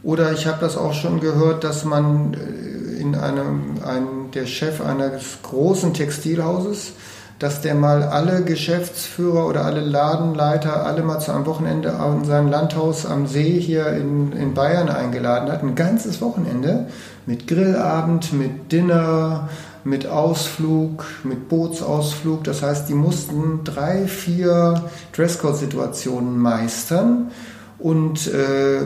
Oder 0.02 0.33
ich 0.33 0.49
habe 0.49 0.59
das 0.61 0.76
auch 0.76 0.95
schon 0.95 1.21
gehört, 1.21 1.62
dass 1.62 1.85
man 1.85 2.35
äh, 2.35 3.00
in 3.00 3.14
einem, 3.14 3.75
ein, 3.87 4.33
der 4.35 4.47
Chef 4.47 4.80
eines 4.80 5.38
großen 5.45 5.95
Textilhauses, 5.95 6.95
dass 7.40 7.62
der 7.62 7.75
mal 7.75 8.02
alle 8.02 8.44
Geschäftsführer 8.44 9.49
oder 9.49 9.64
alle 9.64 9.80
Ladenleiter 9.80 10.85
alle 10.85 11.02
mal 11.02 11.20
zu 11.20 11.32
einem 11.32 11.47
Wochenende 11.47 11.88
in 11.88 12.25
sein 12.25 12.49
Landhaus 12.49 13.06
am 13.06 13.26
See 13.26 13.59
hier 13.59 13.87
in, 13.94 14.32
in 14.32 14.52
Bayern 14.52 14.90
eingeladen 14.90 15.50
hat. 15.50 15.62
Ein 15.62 15.75
ganzes 15.75 16.20
Wochenende 16.20 16.87
mit 17.25 17.47
Grillabend, 17.47 18.35
mit 18.35 18.70
Dinner, 18.70 19.49
mit 19.85 20.06
Ausflug, 20.06 21.06
mit 21.25 21.49
Bootsausflug. 21.49 22.44
Das 22.44 22.62
heißt, 22.62 22.90
die 22.90 22.94
mussten 22.94 23.64
drei, 23.64 24.06
vier 24.06 24.85
Dresscode-Situationen 25.16 26.38
meistern 26.38 27.30
und 27.78 28.26
äh, 28.26 28.82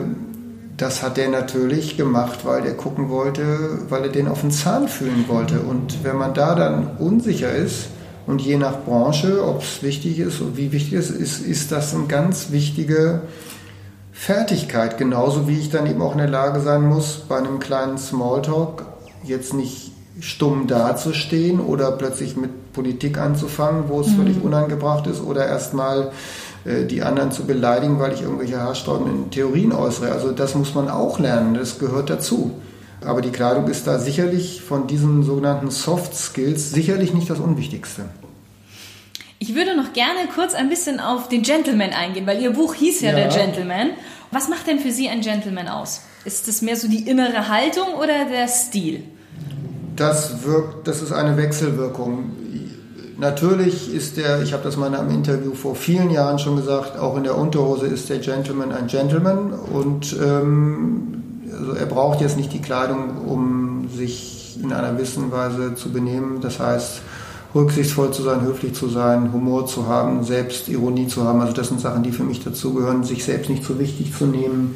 das 0.77 1.03
hat 1.03 1.17
der 1.17 1.27
natürlich 1.27 1.97
gemacht, 1.97 2.45
weil 2.45 2.65
er 2.65 2.73
gucken 2.73 3.09
wollte, 3.09 3.43
weil 3.89 4.03
er 4.03 4.09
den 4.09 4.29
auf 4.29 4.41
den 4.41 4.51
Zahn 4.51 4.87
fühlen 4.87 5.25
wollte. 5.27 5.59
Und 5.59 6.05
wenn 6.05 6.17
man 6.17 6.33
da 6.33 6.55
dann 6.55 6.97
unsicher 6.99 7.51
ist 7.51 7.89
und 8.27 8.41
je 8.41 8.57
nach 8.57 8.83
Branche, 8.83 9.45
ob 9.45 9.61
es 9.61 9.83
wichtig 9.83 10.19
ist 10.19 10.41
und 10.41 10.57
wie 10.57 10.71
wichtig 10.71 10.93
es 10.93 11.09
ist, 11.09 11.45
ist 11.45 11.71
das 11.71 11.93
eine 11.93 12.05
ganz 12.05 12.51
wichtige 12.51 13.21
Fertigkeit, 14.11 14.97
genauso 14.97 15.47
wie 15.47 15.59
ich 15.59 15.69
dann 15.69 15.87
eben 15.87 16.01
auch 16.01 16.13
in 16.13 16.19
der 16.19 16.29
Lage 16.29 16.61
sein 16.61 16.83
muss, 16.83 17.25
bei 17.27 17.37
einem 17.37 17.59
kleinen 17.59 17.97
Smalltalk 17.97 18.85
jetzt 19.23 19.53
nicht 19.53 19.91
stumm 20.19 20.67
dazustehen 20.67 21.59
oder 21.59 21.91
plötzlich 21.91 22.37
mit 22.37 22.73
Politik 22.73 23.17
anzufangen, 23.17 23.85
wo 23.87 24.01
es 24.01 24.07
mhm. 24.07 24.15
völlig 24.15 24.43
unangebracht 24.43 25.07
ist, 25.07 25.21
oder 25.21 25.45
erstmal 25.45 26.11
äh, 26.65 26.85
die 26.85 27.03
anderen 27.03 27.31
zu 27.31 27.45
beleidigen, 27.45 27.99
weil 27.99 28.13
ich 28.13 28.21
irgendwelche 28.21 28.59
haarsträubenden 28.59 29.29
Theorien 29.31 29.71
äußere. 29.71 30.11
Also 30.11 30.31
das 30.31 30.55
muss 30.55 30.73
man 30.73 30.89
auch 30.89 31.19
lernen, 31.19 31.53
das 31.53 31.79
gehört 31.79 32.09
dazu. 32.09 32.51
Aber 33.05 33.21
die 33.21 33.31
Kleidung 33.31 33.67
ist 33.67 33.87
da 33.87 33.99
sicherlich 33.99 34.61
von 34.61 34.87
diesen 34.87 35.23
sogenannten 35.23 35.69
Soft 35.71 36.15
Skills 36.15 36.71
sicherlich 36.71 37.13
nicht 37.13 37.29
das 37.29 37.39
Unwichtigste. 37.39 38.05
Ich 39.37 39.53
würde 39.53 39.75
noch 39.75 39.93
gerne 39.93 40.27
kurz 40.33 40.53
ein 40.53 40.69
bisschen 40.69 40.99
auf 40.99 41.29
den 41.29 41.43
Gentleman 41.43 41.91
eingehen, 41.91 42.25
weil 42.25 42.41
Ihr 42.41 42.51
Buch 42.51 42.73
hieß 42.73 43.01
ja, 43.01 43.11
ja. 43.11 43.15
Der 43.15 43.27
Gentleman. 43.27 43.91
Was 44.31 44.49
macht 44.49 44.67
denn 44.67 44.79
für 44.79 44.91
Sie 44.91 45.07
ein 45.07 45.21
Gentleman 45.21 45.67
aus? 45.67 46.01
Ist 46.23 46.47
es 46.47 46.61
mehr 46.61 46.75
so 46.75 46.87
die 46.87 47.07
innere 47.07 47.47
Haltung 47.49 47.93
oder 47.93 48.25
der 48.25 48.47
Stil? 48.47 49.03
Das 49.95 50.43
wirkt, 50.43 50.87
das 50.87 51.01
ist 51.01 51.11
eine 51.11 51.37
Wechselwirkung. 51.37 52.31
Natürlich 53.17 53.93
ist 53.93 54.17
der, 54.17 54.41
ich 54.41 54.51
habe 54.51 54.63
das 54.63 54.75
mal 54.75 54.87
in 54.87 54.95
einem 54.95 55.11
Interview 55.11 55.53
vor 55.53 55.75
vielen 55.75 56.09
Jahren 56.09 56.39
schon 56.39 56.57
gesagt, 56.57 56.97
auch 56.97 57.15
in 57.15 57.23
der 57.23 57.37
Unterhose 57.37 57.87
ist 57.87 58.09
der 58.09 58.17
Gentleman 58.17 58.71
ein 58.71 58.87
Gentleman 58.87 59.53
und 59.53 60.17
ähm, 60.21 61.24
also 61.59 61.73
er 61.73 61.85
braucht 61.85 62.21
jetzt 62.21 62.37
nicht 62.37 62.53
die 62.53 62.61
Kleidung, 62.61 63.17
um 63.25 63.89
sich 63.89 64.59
in 64.61 64.71
einer 64.71 64.93
gewissen 64.93 65.31
Weise 65.31 65.75
zu 65.75 65.91
benehmen. 65.91 66.41
Das 66.41 66.59
heißt, 66.59 67.01
rücksichtsvoll 67.53 68.11
zu 68.11 68.23
sein, 68.23 68.41
höflich 68.41 68.73
zu 68.73 68.89
sein, 68.89 69.31
Humor 69.31 69.65
zu 69.65 69.87
haben, 69.87 70.23
Selbstironie 70.23 71.07
zu 71.07 71.23
haben. 71.23 71.41
Also 71.41 71.53
das 71.53 71.69
sind 71.69 71.81
Sachen, 71.81 72.03
die 72.03 72.11
für 72.11 72.23
mich 72.23 72.43
dazugehören, 72.43 73.03
sich 73.03 73.23
selbst 73.23 73.49
nicht 73.49 73.63
so 73.63 73.79
wichtig 73.79 74.15
zu 74.15 74.25
nehmen, 74.25 74.75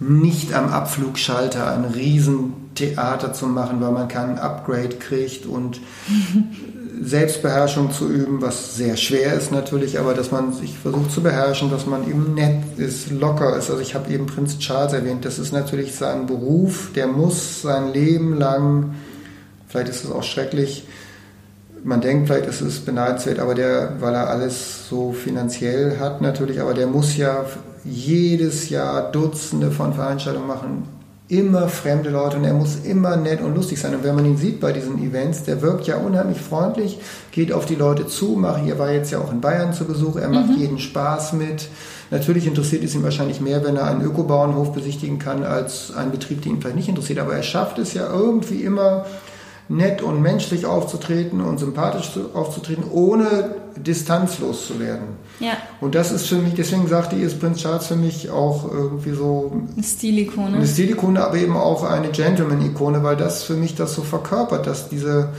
nicht 0.00 0.54
am 0.54 0.68
Abflugschalter 0.68 1.70
ein 1.70 1.84
Riesentheater 1.84 3.32
zu 3.32 3.46
machen, 3.46 3.80
weil 3.80 3.92
man 3.92 4.08
keinen 4.08 4.38
Upgrade 4.38 4.96
kriegt 4.96 5.46
und 5.46 5.80
Selbstbeherrschung 7.02 7.90
zu 7.92 8.08
üben, 8.08 8.40
was 8.40 8.76
sehr 8.76 8.96
schwer 8.96 9.34
ist 9.34 9.50
natürlich, 9.52 9.98
aber 9.98 10.14
dass 10.14 10.30
man 10.30 10.52
sich 10.52 10.78
versucht 10.78 11.10
zu 11.10 11.22
beherrschen, 11.22 11.70
dass 11.70 11.86
man 11.86 12.08
eben 12.08 12.34
nett 12.34 12.78
ist, 12.78 13.10
locker 13.10 13.56
ist. 13.56 13.70
Also 13.70 13.80
ich 13.80 13.94
habe 13.94 14.12
eben 14.12 14.26
Prinz 14.26 14.58
Charles 14.58 14.92
erwähnt, 14.92 15.24
das 15.24 15.38
ist 15.38 15.52
natürlich 15.52 15.94
sein 15.94 16.26
Beruf, 16.26 16.90
der 16.94 17.06
muss 17.06 17.62
sein 17.62 17.92
Leben 17.92 18.36
lang, 18.36 18.94
vielleicht 19.68 19.88
ist 19.88 20.04
es 20.04 20.10
auch 20.10 20.22
schrecklich, 20.22 20.86
man 21.82 22.00
denkt 22.00 22.28
vielleicht, 22.28 22.48
es 22.48 22.62
ist 22.62 22.86
beneidenswert, 22.86 23.38
aber 23.38 23.54
der, 23.54 24.00
weil 24.00 24.14
er 24.14 24.30
alles 24.30 24.88
so 24.88 25.12
finanziell 25.12 25.98
hat 25.98 26.22
natürlich, 26.22 26.60
aber 26.60 26.72
der 26.74 26.86
muss 26.86 27.16
ja 27.16 27.44
jedes 27.84 28.70
Jahr 28.70 29.12
Dutzende 29.12 29.70
von 29.70 29.92
Veranstaltungen 29.92 30.46
machen, 30.46 30.88
immer 31.38 31.68
fremde 31.68 32.10
Leute 32.10 32.36
und 32.36 32.44
er 32.44 32.54
muss 32.54 32.76
immer 32.84 33.16
nett 33.16 33.40
und 33.40 33.54
lustig 33.54 33.80
sein. 33.80 33.94
Und 33.94 34.04
wenn 34.04 34.14
man 34.14 34.24
ihn 34.24 34.36
sieht 34.36 34.60
bei 34.60 34.72
diesen 34.72 35.02
Events, 35.02 35.42
der 35.44 35.62
wirkt 35.62 35.86
ja 35.86 35.96
unheimlich 35.96 36.38
freundlich, 36.38 36.98
geht 37.32 37.52
auf 37.52 37.66
die 37.66 37.74
Leute 37.74 38.06
zu, 38.06 38.36
macht, 38.36 38.66
er 38.66 38.78
war 38.78 38.92
jetzt 38.92 39.10
ja 39.10 39.18
auch 39.18 39.32
in 39.32 39.40
Bayern 39.40 39.72
zu 39.72 39.84
Besuch, 39.84 40.16
er 40.16 40.28
macht 40.28 40.50
mhm. 40.50 40.56
jeden 40.56 40.78
Spaß 40.78 41.32
mit. 41.34 41.68
Natürlich 42.10 42.46
interessiert 42.46 42.84
es 42.84 42.94
ihn 42.94 43.02
wahrscheinlich 43.02 43.40
mehr, 43.40 43.64
wenn 43.64 43.76
er 43.76 43.86
einen 43.86 44.02
Ökobauernhof 44.02 44.72
besichtigen 44.72 45.18
kann, 45.18 45.42
als 45.42 45.92
einen 45.94 46.12
Betrieb, 46.12 46.42
der 46.42 46.52
ihn 46.52 46.60
vielleicht 46.60 46.76
nicht 46.76 46.88
interessiert. 46.88 47.18
Aber 47.18 47.34
er 47.34 47.42
schafft 47.42 47.78
es 47.78 47.94
ja 47.94 48.08
irgendwie 48.12 48.62
immer, 48.62 49.06
nett 49.68 50.02
und 50.02 50.20
menschlich 50.20 50.66
aufzutreten 50.66 51.40
und 51.40 51.58
sympathisch 51.58 52.10
aufzutreten, 52.34 52.84
ohne 52.90 53.54
distanzlos 53.76 54.66
zu 54.66 54.78
werden. 54.78 55.16
Ja. 55.40 55.56
Und 55.80 55.94
das 55.94 56.12
ist 56.12 56.26
für 56.26 56.36
mich, 56.36 56.54
deswegen 56.54 56.86
sagte 56.86 57.16
ich, 57.16 57.22
ist 57.22 57.40
Prinz 57.40 57.58
Charles 57.58 57.86
für 57.86 57.96
mich 57.96 58.30
auch 58.30 58.70
irgendwie 58.70 59.12
so 59.12 59.52
eine 59.74 59.82
Stilikone. 59.82 60.56
Eine 60.56 60.66
Stilikone, 60.66 61.24
aber 61.24 61.36
eben 61.36 61.56
auch 61.56 61.82
eine 61.84 62.08
Gentleman-Ikone, 62.10 63.02
weil 63.02 63.16
das 63.16 63.42
für 63.42 63.54
mich 63.54 63.74
das 63.74 63.94
so 63.94 64.02
verkörpert, 64.02 64.66
dass 64.66 64.88
diese, 64.88 65.30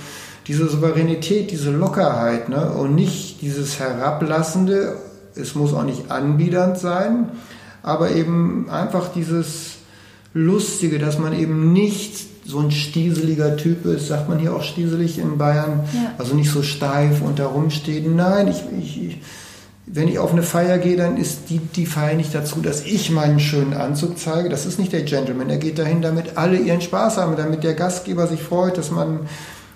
diese 0.47 0.67
Souveränität, 0.67 1.51
diese 1.51 1.71
Lockerheit 1.71 2.49
ne? 2.49 2.71
und 2.71 2.95
nicht 2.95 3.41
dieses 3.41 3.79
Herablassende, 3.79 4.97
es 5.35 5.55
muss 5.55 5.73
auch 5.73 5.83
nicht 5.83 6.11
anbiedernd 6.11 6.77
sein, 6.77 7.29
aber 7.81 8.11
eben 8.11 8.69
einfach 8.69 9.09
dieses 9.13 9.75
Lustige, 10.33 10.99
dass 10.99 11.17
man 11.17 11.33
eben 11.33 11.71
nicht 11.71 12.35
so 12.45 12.59
ein 12.59 12.71
stieseliger 12.71 13.57
Typ 13.57 13.85
ist, 13.85 14.07
sagt 14.07 14.29
man 14.29 14.37
hier 14.37 14.55
auch 14.55 14.63
stieselig 14.63 15.17
in 15.17 15.37
Bayern, 15.37 15.83
ja. 15.93 16.13
also 16.17 16.35
nicht 16.35 16.51
so 16.51 16.61
steif 16.61 17.21
und 17.21 17.39
da 17.39 17.47
rumsteht. 17.47 18.07
Nein, 18.07 18.49
ich, 18.49 18.63
ich, 18.79 19.17
wenn 19.87 20.07
ich 20.07 20.17
auf 20.17 20.31
eine 20.31 20.41
Feier 20.41 20.79
gehe, 20.79 20.97
dann 20.97 21.17
ist 21.17 21.49
die, 21.49 21.59
die 21.59 21.85
Feier 21.85 22.15
nicht 22.15 22.33
dazu, 22.33 22.59
dass 22.61 22.85
ich 22.85 23.11
meinen 23.11 23.39
schönen 23.39 23.73
Anzug 23.73 24.17
zeige. 24.17 24.49
Das 24.49 24.65
ist 24.65 24.79
nicht 24.79 24.91
der 24.91 25.03
Gentleman. 25.03 25.49
Er 25.49 25.57
geht 25.57 25.77
dahin, 25.77 26.01
damit 26.01 26.37
alle 26.37 26.57
ihren 26.57 26.81
Spaß 26.81 27.17
haben, 27.17 27.35
damit 27.35 27.63
der 27.63 27.75
Gastgeber 27.75 28.25
sich 28.25 28.41
freut, 28.41 28.77
dass 28.77 28.89
man 28.89 29.21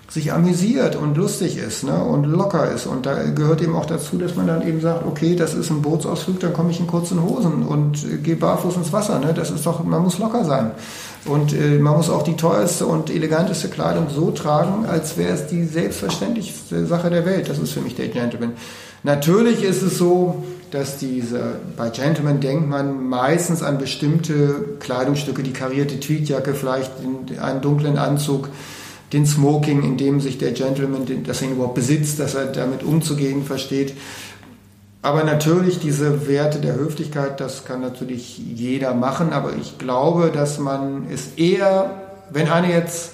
sich 0.08 0.32
amüsiert 0.32 0.96
und 0.96 1.16
lustig 1.16 1.56
ist 1.56 1.84
ne? 1.84 2.02
und 2.02 2.24
locker 2.24 2.72
ist. 2.72 2.86
Und 2.86 3.06
da 3.06 3.22
gehört 3.22 3.62
eben 3.62 3.76
auch 3.76 3.86
dazu, 3.86 4.18
dass 4.18 4.34
man 4.34 4.48
dann 4.48 4.66
eben 4.66 4.80
sagt, 4.80 5.06
okay, 5.06 5.36
das 5.36 5.54
ist 5.54 5.70
ein 5.70 5.82
Bootsausflug, 5.82 6.40
dann 6.40 6.52
komme 6.52 6.72
ich 6.72 6.80
in 6.80 6.88
kurzen 6.88 7.22
Hosen 7.22 7.62
und 7.62 8.04
äh, 8.04 8.16
gehe 8.16 8.34
barfuß 8.34 8.76
ins 8.76 8.92
Wasser. 8.92 9.20
Ne? 9.20 9.32
Das 9.32 9.52
ist 9.52 9.64
doch, 9.64 9.84
man 9.84 10.02
muss 10.02 10.18
locker 10.18 10.44
sein. 10.44 10.72
Und 11.26 11.52
äh, 11.52 11.78
man 11.78 11.96
muss 11.96 12.08
auch 12.08 12.22
die 12.22 12.36
teuerste 12.36 12.86
und 12.86 13.10
eleganteste 13.10 13.68
Kleidung 13.68 14.06
so 14.08 14.30
tragen, 14.30 14.86
als 14.86 15.18
wäre 15.18 15.34
es 15.34 15.46
die 15.46 15.64
selbstverständlichste 15.64 16.86
Sache 16.86 17.10
der 17.10 17.26
Welt. 17.26 17.48
Das 17.48 17.58
ist 17.58 17.72
für 17.72 17.80
mich 17.80 17.94
der 17.94 18.08
Gentleman. 18.08 18.52
Natürlich 19.02 19.62
ist 19.62 19.82
es 19.82 19.98
so, 19.98 20.44
dass 20.70 20.98
diese, 20.98 21.56
bei 21.76 21.90
Gentleman 21.90 22.40
denkt 22.40 22.68
man 22.68 23.08
meistens 23.08 23.62
an 23.62 23.78
bestimmte 23.78 24.76
Kleidungsstücke, 24.78 25.42
die 25.42 25.52
karierte 25.52 25.98
Tweedjacke, 25.98 26.54
vielleicht 26.54 26.92
einen 27.40 27.60
dunklen 27.60 27.98
Anzug, 27.98 28.48
den 29.12 29.26
Smoking, 29.26 29.82
in 29.82 29.96
dem 29.96 30.20
sich 30.20 30.38
der 30.38 30.52
Gentleman, 30.52 31.06
dass 31.26 31.42
er 31.42 31.50
überhaupt 31.50 31.74
besitzt, 31.74 32.20
dass 32.20 32.34
er 32.34 32.46
damit 32.46 32.84
umzugehen 32.84 33.44
versteht. 33.44 33.94
Aber 35.02 35.24
natürlich 35.24 35.78
diese 35.78 36.28
Werte 36.28 36.58
der 36.58 36.74
Höflichkeit, 36.74 37.40
das 37.40 37.64
kann 37.64 37.80
natürlich 37.80 38.38
jeder 38.38 38.92
machen, 38.94 39.32
aber 39.32 39.54
ich 39.56 39.78
glaube, 39.78 40.30
dass 40.30 40.58
man 40.58 41.06
es 41.10 41.36
eher, 41.36 42.02
wenn 42.30 42.48
einer 42.48 42.68
jetzt 42.68 43.12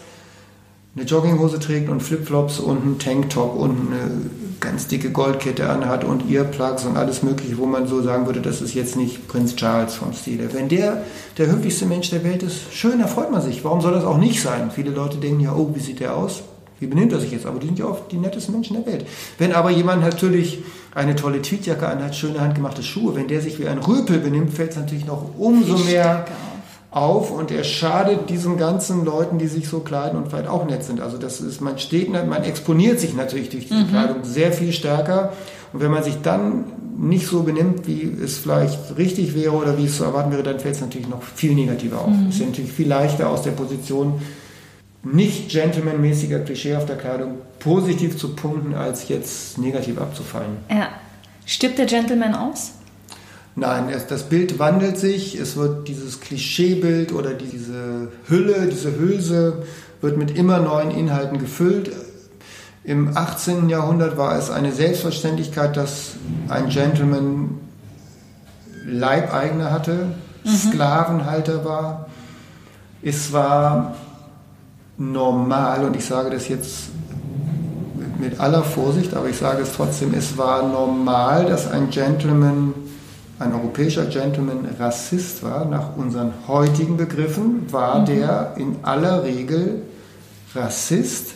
eine 0.96 1.04
Jogginghose 1.04 1.60
trägt 1.60 1.88
und 1.88 2.02
Flipflops 2.02 2.58
und 2.58 2.82
einen 2.82 2.98
Tanktop 2.98 3.54
und 3.54 3.92
eine 3.92 4.10
ganz 4.58 4.88
dicke 4.88 5.10
Goldkette 5.10 5.68
anhat 5.68 6.02
und 6.02 6.28
Earplugs 6.28 6.84
und 6.86 6.96
alles 6.96 7.22
mögliche, 7.22 7.58
wo 7.58 7.66
man 7.66 7.86
so 7.86 8.02
sagen 8.02 8.26
würde, 8.26 8.40
das 8.40 8.62
ist 8.62 8.74
jetzt 8.74 8.96
nicht 8.96 9.28
Prinz 9.28 9.54
Charles 9.54 9.94
vom 9.94 10.12
Stile. 10.12 10.52
Wenn 10.54 10.68
der 10.68 11.02
der 11.38 11.46
höflichste 11.46 11.86
Mensch 11.86 12.10
der 12.10 12.24
Welt 12.24 12.42
ist, 12.42 12.72
schön, 12.72 12.98
da 12.98 13.06
freut 13.06 13.30
man 13.30 13.42
sich. 13.42 13.62
Warum 13.62 13.80
soll 13.80 13.92
das 13.92 14.04
auch 14.04 14.18
nicht 14.18 14.40
sein? 14.40 14.70
Viele 14.74 14.90
Leute 14.90 15.18
denken 15.18 15.40
ja, 15.40 15.54
oh, 15.54 15.70
wie 15.74 15.80
sieht 15.80 16.00
der 16.00 16.16
aus? 16.16 16.42
wie 16.78 16.86
benimmt 16.86 17.12
er 17.12 17.20
sich 17.20 17.32
jetzt? 17.32 17.46
Aber 17.46 17.58
die 17.58 17.66
sind 17.66 17.78
ja 17.78 17.86
auch 17.86 18.08
die 18.08 18.18
nettesten 18.18 18.54
Menschen 18.54 18.76
der 18.76 18.92
Welt. 18.92 19.06
Wenn 19.38 19.52
aber 19.52 19.70
jemand 19.70 20.02
natürlich 20.02 20.62
eine 20.96 21.14
tolle 21.14 21.42
Tweetjacke 21.42 21.86
anhat, 21.86 22.16
schöne 22.16 22.40
handgemachte 22.40 22.82
Schuhe, 22.82 23.14
wenn 23.14 23.28
der 23.28 23.42
sich 23.42 23.58
wie 23.58 23.68
ein 23.68 23.78
Röpel 23.78 24.18
benimmt, 24.18 24.54
fällt 24.54 24.70
es 24.70 24.76
natürlich 24.76 25.04
noch 25.04 25.38
umso 25.38 25.76
mehr 25.76 26.24
auf 26.90 27.30
und 27.30 27.50
er 27.50 27.64
schadet 27.64 28.30
diesen 28.30 28.56
ganzen 28.56 29.04
Leuten, 29.04 29.36
die 29.36 29.46
sich 29.46 29.68
so 29.68 29.80
kleiden 29.80 30.18
und 30.18 30.28
vielleicht 30.28 30.48
auch 30.48 30.64
nett 30.64 30.84
sind. 30.84 31.02
Also 31.02 31.18
das 31.18 31.42
ist, 31.42 31.60
man 31.60 31.78
steht, 31.78 32.10
man 32.10 32.44
exponiert 32.44 32.98
sich 32.98 33.14
natürlich 33.14 33.50
durch 33.50 33.68
diese 33.68 33.84
mhm. 33.84 33.88
Kleidung 33.90 34.16
sehr 34.22 34.52
viel 34.52 34.72
stärker. 34.72 35.34
Und 35.74 35.80
wenn 35.80 35.90
man 35.90 36.02
sich 36.02 36.22
dann 36.22 36.64
nicht 36.96 37.26
so 37.26 37.42
benimmt, 37.42 37.86
wie 37.86 38.10
es 38.24 38.38
vielleicht 38.38 38.96
richtig 38.96 39.34
wäre 39.34 39.52
oder 39.52 39.76
wie 39.76 39.84
es 39.84 39.98
zu 39.98 40.04
erwarten 40.04 40.30
wäre, 40.30 40.42
dann 40.42 40.60
fällt 40.60 40.76
es 40.76 40.80
natürlich 40.80 41.08
noch 41.08 41.22
viel 41.22 41.54
negativer 41.54 42.00
auf. 42.00 42.08
Mhm. 42.08 42.28
Es 42.30 42.36
ist 42.36 42.46
natürlich 42.46 42.72
viel 42.72 42.88
leichter 42.88 43.28
aus 43.28 43.42
der 43.42 43.50
Position 43.50 44.14
nicht 45.12 45.50
gentlemanmäßiger, 45.50 46.40
klischeehafter 46.40 46.96
Kleidung 46.96 47.38
positiv 47.58 48.16
zu 48.16 48.34
punkten, 48.34 48.74
als 48.74 49.08
jetzt 49.08 49.58
negativ 49.58 49.98
abzufallen. 49.98 50.56
Ja. 50.70 50.88
Stirbt 51.44 51.78
der 51.78 51.86
Gentleman 51.86 52.34
aus? 52.34 52.72
Nein, 53.54 53.86
das 54.08 54.24
Bild 54.24 54.58
wandelt 54.58 54.98
sich. 54.98 55.38
Es 55.38 55.56
wird 55.56 55.88
dieses 55.88 56.20
Klischeebild 56.20 57.12
oder 57.12 57.32
diese 57.32 58.08
Hülle, 58.28 58.66
diese 58.66 58.98
Hülse 58.98 59.62
wird 60.00 60.18
mit 60.18 60.36
immer 60.36 60.58
neuen 60.58 60.90
Inhalten 60.90 61.38
gefüllt. 61.38 61.90
Im 62.84 63.16
18. 63.16 63.68
Jahrhundert 63.68 64.16
war 64.16 64.36
es 64.36 64.50
eine 64.50 64.72
Selbstverständlichkeit, 64.72 65.76
dass 65.76 66.14
ein 66.48 66.68
Gentleman 66.68 67.60
Leibeigene 68.84 69.70
hatte, 69.70 70.08
mhm. 70.44 70.50
Sklavenhalter 70.50 71.64
war. 71.64 72.08
Es 73.02 73.32
war 73.32 73.96
normal, 74.98 75.84
und 75.84 75.96
ich 75.96 76.04
sage 76.04 76.30
das 76.30 76.48
jetzt 76.48 76.88
mit 78.18 78.40
aller 78.40 78.62
Vorsicht, 78.62 79.14
aber 79.14 79.28
ich 79.28 79.36
sage 79.36 79.62
es 79.62 79.72
trotzdem, 79.72 80.14
es 80.14 80.38
war 80.38 80.66
normal, 80.66 81.46
dass 81.46 81.70
ein 81.70 81.90
Gentleman 81.90 82.74
ein 83.38 83.52
europäischer 83.52 84.06
Gentleman 84.06 84.66
Rassist 84.78 85.42
war, 85.42 85.66
nach 85.66 85.96
unseren 85.96 86.32
heutigen 86.48 86.96
Begriffen, 86.96 87.70
war 87.70 88.00
mhm. 88.00 88.06
der 88.06 88.54
in 88.56 88.76
aller 88.82 89.24
Regel 89.24 89.82
Rassist. 90.54 91.34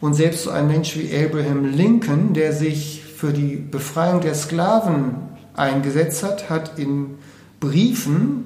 Und 0.00 0.14
selbst 0.14 0.42
so 0.42 0.50
ein 0.50 0.66
Mensch 0.66 0.96
wie 0.96 1.10
Abraham 1.16 1.64
Lincoln, 1.64 2.34
der 2.34 2.52
sich 2.52 3.02
für 3.16 3.32
die 3.32 3.56
Befreiung 3.56 4.20
der 4.20 4.34
Sklaven 4.34 5.14
eingesetzt 5.54 6.22
hat, 6.22 6.50
hat 6.50 6.78
in 6.78 7.14
Briefen 7.60 8.45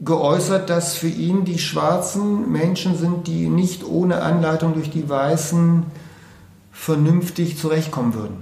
geäußert, 0.00 0.70
dass 0.70 0.94
für 0.94 1.08
ihn 1.08 1.44
die 1.44 1.58
schwarzen 1.58 2.50
Menschen 2.50 2.96
sind, 2.96 3.26
die 3.26 3.48
nicht 3.48 3.84
ohne 3.84 4.22
Anleitung 4.22 4.74
durch 4.74 4.90
die 4.90 5.08
Weißen 5.08 5.84
vernünftig 6.72 7.58
zurechtkommen 7.58 8.14
würden. 8.14 8.38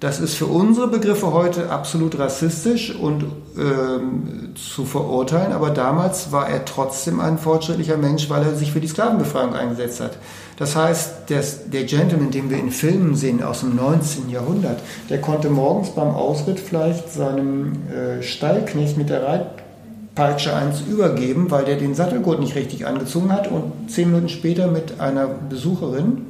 Das 0.00 0.20
ist 0.20 0.34
für 0.34 0.46
unsere 0.46 0.86
Begriffe 0.86 1.32
heute 1.32 1.70
absolut 1.70 2.20
rassistisch 2.20 2.94
und 2.94 3.24
ähm, 3.58 4.54
zu 4.54 4.84
verurteilen, 4.84 5.52
aber 5.52 5.70
damals 5.70 6.30
war 6.30 6.48
er 6.48 6.64
trotzdem 6.64 7.18
ein 7.18 7.36
fortschrittlicher 7.36 7.96
Mensch, 7.96 8.30
weil 8.30 8.44
er 8.44 8.54
sich 8.54 8.70
für 8.70 8.78
die 8.78 8.86
Sklavenbefreiung 8.86 9.54
eingesetzt 9.54 9.98
hat. 10.00 10.18
Das 10.56 10.76
heißt, 10.76 11.30
der, 11.30 11.42
der 11.66 11.82
Gentleman, 11.82 12.30
den 12.30 12.48
wir 12.48 12.58
in 12.58 12.70
Filmen 12.70 13.16
sehen 13.16 13.42
aus 13.42 13.60
dem 13.60 13.74
19. 13.74 14.30
Jahrhundert, 14.30 14.80
der 15.10 15.20
konnte 15.20 15.50
morgens 15.50 15.90
beim 15.90 16.10
Ausritt 16.10 16.60
vielleicht 16.60 17.12
seinem 17.12 17.72
äh, 17.88 18.22
Stallknecht 18.22 18.96
mit 18.96 19.08
der 19.08 19.26
Reitpeitsche 20.18 20.54
eins 20.54 20.80
übergeben, 20.80 21.50
weil 21.50 21.64
der 21.64 21.76
den 21.76 21.94
Sattelgurt 21.94 22.40
nicht 22.40 22.56
richtig 22.56 22.86
angezogen 22.86 23.32
hat 23.32 23.48
und 23.48 23.90
zehn 23.90 24.10
Minuten 24.10 24.28
später 24.28 24.66
mit 24.66 25.00
einer 25.00 25.26
Besucherin 25.26 26.26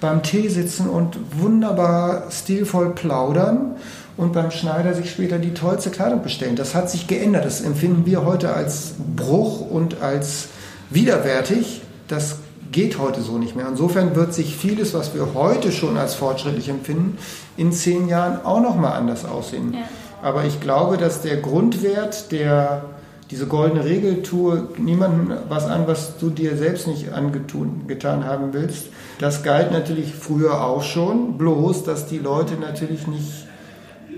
beim 0.00 0.22
Tee 0.22 0.48
sitzen 0.48 0.88
und 0.90 1.16
wunderbar 1.38 2.24
stilvoll 2.30 2.90
plaudern 2.90 3.76
und 4.18 4.34
beim 4.34 4.50
Schneider 4.50 4.92
sich 4.94 5.10
später 5.10 5.38
die 5.38 5.54
tollste 5.54 5.90
Kleidung 5.90 6.22
bestellen. 6.22 6.56
Das 6.56 6.74
hat 6.74 6.90
sich 6.90 7.06
geändert. 7.06 7.46
Das 7.46 7.62
empfinden 7.62 8.04
wir 8.04 8.24
heute 8.24 8.52
als 8.52 8.94
Bruch 9.16 9.62
und 9.62 10.02
als 10.02 10.48
widerwärtig. 10.90 11.80
Das 12.08 12.36
geht 12.70 12.98
heute 12.98 13.22
so 13.22 13.38
nicht 13.38 13.56
mehr. 13.56 13.66
Insofern 13.68 14.14
wird 14.14 14.34
sich 14.34 14.54
vieles, 14.54 14.92
was 14.92 15.14
wir 15.14 15.28
heute 15.32 15.72
schon 15.72 15.96
als 15.96 16.14
fortschrittlich 16.14 16.68
empfinden, 16.68 17.16
in 17.56 17.72
zehn 17.72 18.08
Jahren 18.08 18.44
auch 18.44 18.60
noch 18.60 18.76
mal 18.76 18.92
anders 18.92 19.24
aussehen. 19.24 19.72
Ja. 19.72 19.80
Aber 20.22 20.44
ich 20.44 20.60
glaube, 20.60 20.98
dass 20.98 21.22
der 21.22 21.36
Grundwert 21.36 22.32
der 22.32 22.82
diese 23.30 23.46
goldene 23.46 23.84
Regel, 23.84 24.22
tue 24.22 24.68
niemandem 24.78 25.36
was 25.48 25.66
an, 25.66 25.86
was 25.86 26.18
du 26.18 26.30
dir 26.30 26.56
selbst 26.56 26.86
nicht 26.86 27.12
angetan 27.12 28.24
haben 28.24 28.52
willst, 28.52 28.86
das 29.18 29.42
galt 29.42 29.72
natürlich 29.72 30.14
früher 30.14 30.64
auch 30.64 30.82
schon, 30.82 31.36
bloß 31.38 31.84
dass 31.84 32.06
die 32.06 32.18
Leute 32.18 32.54
natürlich 32.54 33.06
nicht 33.06 33.46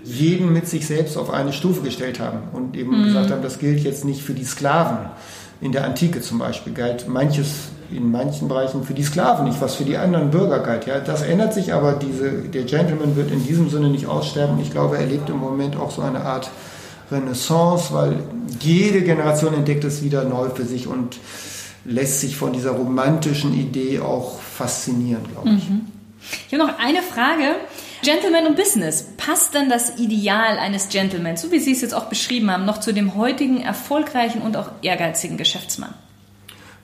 jeden 0.04 0.52
mit 0.52 0.68
sich 0.68 0.86
selbst 0.86 1.16
auf 1.16 1.30
eine 1.30 1.52
Stufe 1.52 1.82
gestellt 1.82 2.20
haben 2.20 2.48
und 2.52 2.76
eben 2.76 2.98
mhm. 2.98 3.04
gesagt 3.04 3.30
haben, 3.30 3.42
das 3.42 3.58
gilt 3.58 3.80
jetzt 3.80 4.04
nicht 4.04 4.22
für 4.22 4.34
die 4.34 4.44
Sklaven. 4.44 4.98
In 5.60 5.72
der 5.72 5.84
Antike 5.84 6.20
zum 6.20 6.38
Beispiel 6.38 6.72
galt 6.72 7.08
manches 7.08 7.70
in 7.90 8.10
manchen 8.10 8.48
Bereichen 8.48 8.84
für 8.84 8.92
die 8.92 9.02
Sklaven 9.02 9.46
nicht, 9.46 9.60
was 9.60 9.76
für 9.76 9.84
die 9.84 9.96
anderen 9.96 10.30
Bürger 10.30 10.58
galt. 10.58 10.86
Ja, 10.86 11.00
das 11.00 11.22
ändert 11.22 11.54
sich, 11.54 11.72
aber 11.72 11.94
diese, 11.94 12.30
der 12.30 12.64
Gentleman 12.64 13.16
wird 13.16 13.30
in 13.30 13.44
diesem 13.46 13.70
Sinne 13.70 13.88
nicht 13.88 14.06
aussterben. 14.06 14.58
Ich 14.60 14.70
glaube, 14.70 14.98
er 14.98 15.06
lebt 15.06 15.30
im 15.30 15.38
Moment 15.38 15.76
auch 15.76 15.90
so 15.90 16.02
eine 16.02 16.20
Art 16.20 16.50
Renaissance, 17.10 17.92
weil 17.92 18.22
jede 18.60 19.02
Generation 19.02 19.54
entdeckt 19.54 19.84
es 19.84 20.02
wieder 20.02 20.24
neu 20.24 20.50
für 20.50 20.64
sich 20.64 20.86
und 20.86 21.16
lässt 21.84 22.20
sich 22.20 22.36
von 22.36 22.52
dieser 22.52 22.72
romantischen 22.72 23.54
Idee 23.54 24.00
auch 24.00 24.40
faszinieren, 24.40 25.22
glaube 25.32 25.50
ich. 25.50 25.68
Mhm. 25.68 25.86
Ich 26.46 26.54
habe 26.54 26.66
noch 26.66 26.78
eine 26.78 27.02
Frage. 27.02 27.56
Gentleman 28.02 28.46
und 28.46 28.56
Business. 28.56 29.06
Passt 29.16 29.54
denn 29.54 29.68
das 29.68 29.98
Ideal 29.98 30.58
eines 30.58 30.88
Gentleman, 30.88 31.36
so 31.36 31.50
wie 31.50 31.58
Sie 31.58 31.72
es 31.72 31.80
jetzt 31.80 31.94
auch 31.94 32.04
beschrieben 32.04 32.50
haben, 32.50 32.64
noch 32.64 32.78
zu 32.78 32.92
dem 32.92 33.16
heutigen 33.16 33.60
erfolgreichen 33.60 34.42
und 34.42 34.56
auch 34.56 34.70
ehrgeizigen 34.82 35.36
Geschäftsmann? 35.36 35.94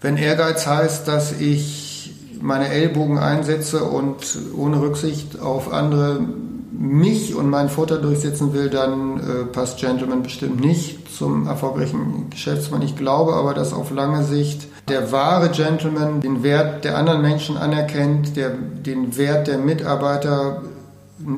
Wenn 0.00 0.16
Ehrgeiz 0.16 0.66
heißt, 0.66 1.06
dass 1.06 1.40
ich 1.40 2.12
meine 2.40 2.68
Ellbogen 2.68 3.18
einsetze 3.18 3.84
und 3.84 4.38
ohne 4.56 4.80
Rücksicht 4.80 5.38
auf 5.38 5.72
andere 5.72 6.20
mich 6.76 7.34
und 7.34 7.48
meinen 7.50 7.68
Vorteil 7.68 8.00
durchsetzen 8.00 8.52
will, 8.52 8.68
dann 8.68 9.18
äh, 9.18 9.44
passt 9.44 9.78
Gentleman 9.78 10.22
bestimmt 10.22 10.60
nicht 10.60 11.16
zum 11.16 11.46
erfolgreichen 11.46 12.28
Geschäftsmann. 12.30 12.82
Ich 12.82 12.96
glaube 12.96 13.34
aber, 13.34 13.54
dass 13.54 13.72
auf 13.72 13.90
lange 13.92 14.24
Sicht 14.24 14.66
der 14.88 15.12
wahre 15.12 15.50
Gentleman 15.50 16.20
den 16.20 16.42
Wert 16.42 16.84
der 16.84 16.98
anderen 16.98 17.22
Menschen 17.22 17.56
anerkennt, 17.56 18.37
der 18.37 18.50
den 18.50 19.16
Wert 19.16 19.46
der 19.46 19.58
Mitarbeiter 19.58 20.62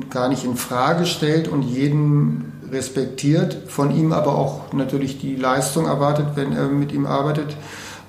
gar 0.09 0.27
nicht 0.27 0.43
in 0.43 0.57
Frage 0.57 1.05
stellt 1.05 1.47
und 1.47 1.61
jeden 1.61 2.53
respektiert, 2.71 3.57
von 3.67 3.95
ihm 3.95 4.11
aber 4.11 4.35
auch 4.35 4.73
natürlich 4.73 5.19
die 5.19 5.35
Leistung 5.35 5.85
erwartet, 5.85 6.29
wenn 6.35 6.51
er 6.51 6.67
mit 6.67 6.91
ihm 6.91 7.05
arbeitet. 7.05 7.55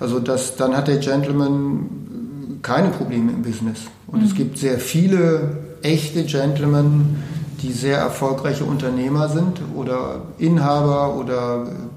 Also 0.00 0.18
das, 0.18 0.56
dann 0.56 0.76
hat 0.76 0.88
der 0.88 0.98
Gentleman 0.98 2.58
keine 2.62 2.88
Probleme 2.88 3.32
im 3.32 3.42
Business. 3.42 3.82
Und 4.06 4.20
mhm. 4.20 4.26
es 4.26 4.34
gibt 4.34 4.58
sehr 4.58 4.78
viele 4.78 5.67
echte 5.82 6.24
Gentlemen, 6.24 7.22
die 7.62 7.72
sehr 7.72 7.98
erfolgreiche 7.98 8.64
Unternehmer 8.64 9.28
sind 9.28 9.60
oder 9.74 10.22
Inhaber 10.38 11.16
oder 11.16 11.66
äh, 11.66 11.88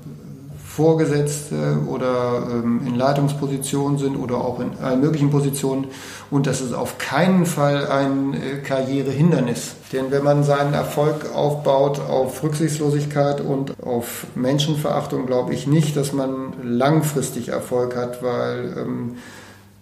Vorgesetzte 0.65 1.79
oder 1.85 2.43
ähm, 2.49 2.81
in 2.87 2.95
Leitungspositionen 2.95 3.97
sind 3.97 4.15
oder 4.15 4.37
auch 4.37 4.61
in 4.61 4.71
allen 4.81 5.01
möglichen 5.01 5.29
Positionen. 5.29 5.87
Und 6.31 6.47
das 6.47 6.61
ist 6.61 6.73
auf 6.73 6.97
keinen 6.97 7.45
Fall 7.45 7.87
ein 7.87 8.33
äh, 8.33 8.57
Karrierehindernis. 8.63 9.75
Denn 9.91 10.11
wenn 10.11 10.23
man 10.23 10.45
seinen 10.45 10.73
Erfolg 10.73 11.35
aufbaut 11.35 11.99
auf 11.99 12.41
Rücksichtslosigkeit 12.41 13.41
und 13.41 13.73
auf 13.83 14.25
Menschenverachtung, 14.33 15.25
glaube 15.25 15.53
ich 15.53 15.67
nicht, 15.67 15.97
dass 15.97 16.13
man 16.13 16.53
langfristig 16.63 17.49
Erfolg 17.49 17.97
hat, 17.97 18.23
weil 18.23 18.73
ähm, 18.77 19.17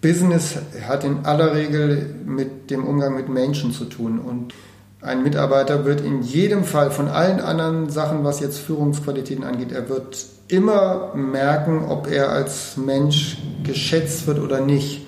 Business 0.00 0.56
hat 0.88 1.04
in 1.04 1.24
aller 1.24 1.54
Regel 1.54 2.14
mit 2.24 2.70
dem 2.70 2.84
Umgang 2.84 3.14
mit 3.14 3.28
Menschen 3.28 3.72
zu 3.72 3.84
tun 3.84 4.18
und 4.18 4.54
ein 5.02 5.22
Mitarbeiter 5.22 5.84
wird 5.86 6.02
in 6.02 6.22
jedem 6.22 6.64
Fall 6.64 6.90
von 6.90 7.08
allen 7.08 7.40
anderen 7.40 7.88
Sachen, 7.88 8.22
was 8.22 8.40
jetzt 8.40 8.58
Führungsqualitäten 8.58 9.44
angeht, 9.44 9.72
er 9.72 9.88
wird 9.88 10.26
immer 10.48 11.14
merken, 11.14 11.86
ob 11.88 12.10
er 12.10 12.30
als 12.30 12.76
Mensch 12.76 13.38
geschätzt 13.62 14.26
wird 14.26 14.38
oder 14.38 14.60
nicht 14.60 15.06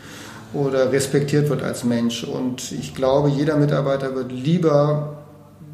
oder 0.54 0.92
respektiert 0.92 1.50
wird 1.50 1.62
als 1.62 1.84
Mensch. 1.84 2.24
Und 2.24 2.72
ich 2.72 2.94
glaube, 2.94 3.28
jeder 3.28 3.56
Mitarbeiter 3.56 4.14
wird 4.14 4.32
lieber 4.32 5.24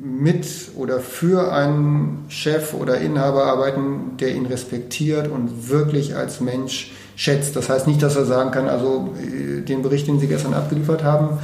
mit 0.00 0.46
oder 0.76 1.00
für 1.00 1.52
einen 1.52 2.24
Chef 2.28 2.74
oder 2.74 2.98
Inhaber 2.98 3.44
arbeiten, 3.44 4.16
der 4.18 4.35
ihn 4.35 4.46
respektiert 4.46 5.28
und 5.28 5.68
wirklich 5.70 6.16
als 6.16 6.40
Mensch 6.40 6.92
schätzt. 7.18 7.57
Das 7.57 7.68
heißt 7.68 7.87
nicht, 7.88 8.00
dass 8.00 8.16
er 8.16 8.24
sagen 8.24 8.52
kann, 8.52 8.68
also 8.68 9.12
äh, 9.20 9.61
den 9.61 9.83
Bericht, 9.83 10.07
den 10.07 10.20
Sie 10.20 10.28
gestern 10.28 10.54
abgeliefert 10.54 11.02
haben, 11.02 11.40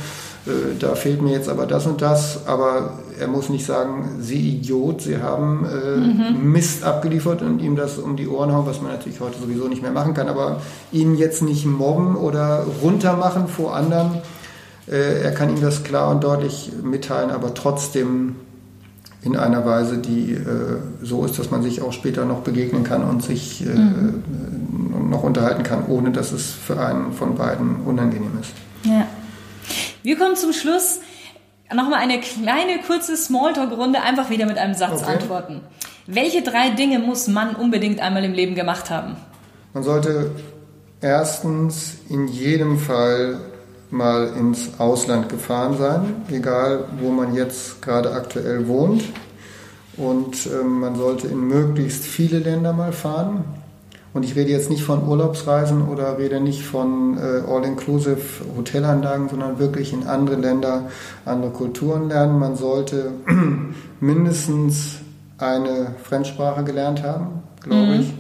äh, 0.46 0.78
da 0.78 0.94
fehlt 0.94 1.20
mir 1.20 1.32
jetzt 1.32 1.48
aber 1.48 1.66
das 1.66 1.84
und 1.87 2.00
das, 2.00 2.46
aber 2.46 3.00
er 3.18 3.26
muss 3.26 3.48
nicht 3.48 3.66
sagen, 3.66 4.18
Sie 4.20 4.50
Idiot, 4.50 5.02
Sie 5.02 5.18
haben 5.18 5.66
äh, 5.66 5.96
mhm. 5.96 6.52
Mist 6.52 6.84
abgeliefert 6.84 7.42
und 7.42 7.60
ihm 7.60 7.74
das 7.74 7.98
um 7.98 8.16
die 8.16 8.28
Ohren 8.28 8.52
hauen, 8.52 8.66
was 8.66 8.80
man 8.80 8.92
natürlich 8.92 9.20
heute 9.20 9.38
sowieso 9.40 9.66
nicht 9.66 9.82
mehr 9.82 9.90
machen 9.90 10.14
kann, 10.14 10.28
aber 10.28 10.60
ihn 10.92 11.16
jetzt 11.16 11.42
nicht 11.42 11.66
mobben 11.66 12.14
oder 12.14 12.64
runtermachen 12.80 13.48
vor 13.48 13.74
anderen. 13.74 14.18
Äh, 14.87 15.22
er 15.22 15.32
kann 15.32 15.50
ihm 15.50 15.60
das 15.60 15.82
klar 15.82 16.08
und 16.10 16.22
deutlich 16.22 16.70
mitteilen, 16.84 17.30
aber 17.32 17.52
trotzdem 17.52 18.37
in 19.22 19.37
einer 19.37 19.64
Weise, 19.64 19.98
die 19.98 20.34
äh, 20.34 20.44
so 21.02 21.24
ist, 21.24 21.38
dass 21.38 21.50
man 21.50 21.62
sich 21.62 21.82
auch 21.82 21.92
später 21.92 22.26
noch 22.26 22.40
begegnen 22.40 22.84
kann 22.84 23.02
und 23.02 23.24
sich 23.24 23.66
äh, 23.66 23.70
mhm. 23.70 24.22
Noch 25.10 25.22
unterhalten 25.22 25.62
kann, 25.62 25.86
ohne 25.86 26.10
dass 26.10 26.32
es 26.32 26.52
für 26.52 26.80
einen 26.80 27.12
von 27.12 27.36
beiden 27.36 27.82
unangenehm 27.84 28.38
ist. 28.40 28.52
Ja. 28.84 29.06
Wir 30.02 30.18
kommen 30.18 30.36
zum 30.36 30.52
Schluss. 30.52 31.00
Nochmal 31.74 32.00
eine 32.00 32.20
kleine, 32.20 32.80
kurze 32.86 33.16
Smalltalk-Runde, 33.16 34.02
einfach 34.02 34.30
wieder 34.30 34.46
mit 34.46 34.58
einem 34.58 34.74
Satz 34.74 35.02
okay. 35.02 35.14
antworten. 35.14 35.60
Welche 36.06 36.42
drei 36.42 36.70
Dinge 36.70 36.98
muss 36.98 37.26
man 37.26 37.56
unbedingt 37.56 38.00
einmal 38.00 38.22
im 38.24 38.34
Leben 38.34 38.54
gemacht 38.54 38.90
haben? 38.90 39.16
Man 39.72 39.82
sollte 39.82 40.30
erstens 41.00 41.96
in 42.08 42.28
jedem 42.28 42.78
Fall 42.78 43.40
mal 43.90 44.28
ins 44.38 44.78
Ausland 44.78 45.28
gefahren 45.28 45.76
sein, 45.78 46.16
egal 46.30 46.84
wo 47.00 47.10
man 47.10 47.34
jetzt 47.34 47.80
gerade 47.80 48.12
aktuell 48.12 48.68
wohnt. 48.68 49.02
Und 49.96 50.46
äh, 50.46 50.64
man 50.64 50.96
sollte 50.96 51.28
in 51.28 51.40
möglichst 51.48 52.04
viele 52.04 52.40
Länder 52.40 52.72
mal 52.72 52.92
fahren. 52.92 53.44
Und 54.14 54.24
ich 54.24 54.37
rede 54.37 54.50
jetzt 54.50 54.70
nicht 54.70 54.85
von 54.85 55.07
Urlaubsreisen 55.09 55.88
oder 55.88 56.18
rede 56.18 56.40
nicht 56.40 56.62
von 56.62 57.18
äh, 57.18 57.42
All-Inclusive 57.50 58.44
Hotelanlagen, 58.57 59.29
sondern 59.29 59.59
wirklich 59.59 59.92
in 59.92 60.05
andere 60.05 60.37
Länder, 60.37 60.88
andere 61.24 61.50
Kulturen 61.50 62.09
lernen. 62.09 62.38
Man 62.38 62.55
sollte 62.55 63.11
mindestens 64.00 64.98
eine 65.38 65.96
Fremdsprache 66.05 66.62
gelernt 66.62 67.03
haben, 67.03 67.42
glaube 67.61 67.87
mhm. 67.87 68.00
ich. 68.00 68.14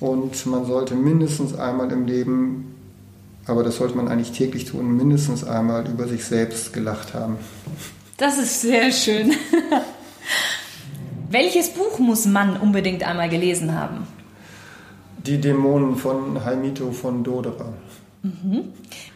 Und 0.00 0.46
man 0.46 0.66
sollte 0.66 0.96
mindestens 0.96 1.54
einmal 1.56 1.92
im 1.92 2.06
Leben, 2.06 2.74
aber 3.46 3.62
das 3.62 3.76
sollte 3.76 3.96
man 3.96 4.08
eigentlich 4.08 4.32
täglich 4.32 4.64
tun, 4.64 4.96
mindestens 4.96 5.44
einmal 5.44 5.88
über 5.88 6.08
sich 6.08 6.24
selbst 6.24 6.72
gelacht 6.72 7.14
haben. 7.14 7.36
Das 8.16 8.36
ist 8.36 8.62
sehr 8.62 8.90
schön. 8.90 9.32
Welches 11.30 11.70
Buch 11.70 12.00
muss 12.00 12.26
man 12.26 12.56
unbedingt 12.56 13.06
einmal 13.06 13.28
gelesen 13.28 13.78
haben? 13.78 14.08
Die 15.26 15.40
Dämonen 15.40 15.96
von 15.96 16.44
Haimito 16.44 16.90
von 16.92 17.24
Dodera. 17.24 17.72
Mhm. 18.22 18.64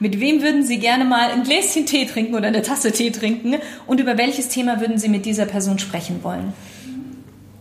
Mit 0.01 0.21
wem 0.21 0.43
würden 0.43 0.65
Sie 0.65 0.79
gerne 0.79 1.05
mal 1.05 1.31
ein 1.31 1.43
Gläschen 1.43 1.87
Tee 1.87 2.07
trinken 2.07 2.35
oder 2.35 2.49
eine 2.49 2.63
Tasse 2.63 2.93
Tee 2.93 3.11
trinken? 3.11 3.57
Und 3.87 4.01
über 4.01 4.19
welches 4.19 4.49
Thema 4.49 4.81
würden 4.81 4.99
Sie 4.99 5.09
mit 5.09 5.25
dieser 5.25 5.47
Person 5.47 5.79
sprechen 5.79 6.23
wollen? 6.23 6.53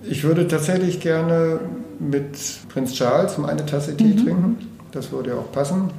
Ich 0.04 0.24
würde 0.24 0.48
tatsächlich 0.48 1.00
gerne 1.00 1.60
mit 2.00 2.38
Prinz 2.70 2.94
Charles 2.94 3.38
mal 3.38 3.50
eine 3.50 3.66
Tasse 3.66 3.96
Tee 3.96 4.04
mhm. 4.04 4.24
trinken. 4.24 4.58
Das 4.92 5.12
würde 5.12 5.32
ja 5.32 5.36
auch 5.36 5.52
passen. 5.52 5.90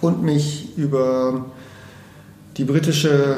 Und 0.00 0.22
mich 0.22 0.76
über 0.76 1.46
die 2.56 2.64
britische 2.64 3.36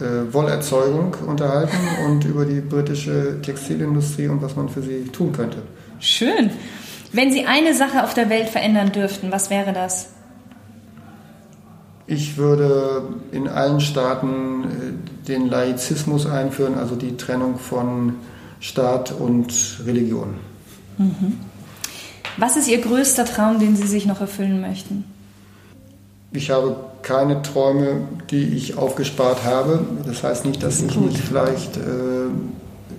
äh, 0.00 0.32
Wollerzeugung 0.32 1.14
unterhalten 1.26 1.76
und 2.06 2.24
über 2.24 2.44
die 2.44 2.60
britische 2.60 3.40
Textilindustrie 3.42 4.28
und 4.28 4.40
was 4.42 4.54
man 4.54 4.68
für 4.68 4.82
sie 4.82 5.04
tun 5.04 5.32
könnte. 5.32 5.58
Schön. 5.98 6.50
Wenn 7.12 7.32
Sie 7.32 7.46
eine 7.46 7.74
Sache 7.74 8.04
auf 8.04 8.14
der 8.14 8.28
Welt 8.28 8.48
verändern 8.48 8.92
dürften, 8.92 9.32
was 9.32 9.50
wäre 9.50 9.72
das? 9.72 10.10
Ich 12.06 12.36
würde 12.36 13.02
in 13.32 13.48
allen 13.48 13.80
Staaten 13.80 14.64
äh, 14.64 15.26
den 15.28 15.46
Laizismus 15.48 16.26
einführen, 16.26 16.74
also 16.76 16.96
die 16.96 17.16
Trennung 17.16 17.58
von 17.58 18.14
Staat 18.60 19.12
und 19.12 19.52
Religion. 19.84 20.34
Mhm. 20.96 21.38
Was 22.38 22.56
ist 22.56 22.68
Ihr 22.68 22.80
größter 22.80 23.24
Traum, 23.24 23.58
den 23.58 23.76
Sie 23.76 23.86
sich 23.86 24.06
noch 24.06 24.20
erfüllen 24.20 24.60
möchten? 24.60 25.04
Ich 26.32 26.50
habe 26.50 26.76
keine 27.02 27.42
Träume, 27.42 28.02
die 28.30 28.54
ich 28.54 28.76
aufgespart 28.76 29.44
habe. 29.44 29.80
Das 30.06 30.22
heißt 30.22 30.44
nicht, 30.44 30.62
dass 30.62 30.80
ich 30.80 30.96
nicht 30.96 31.18
vielleicht 31.18 31.76
äh, 31.76 31.80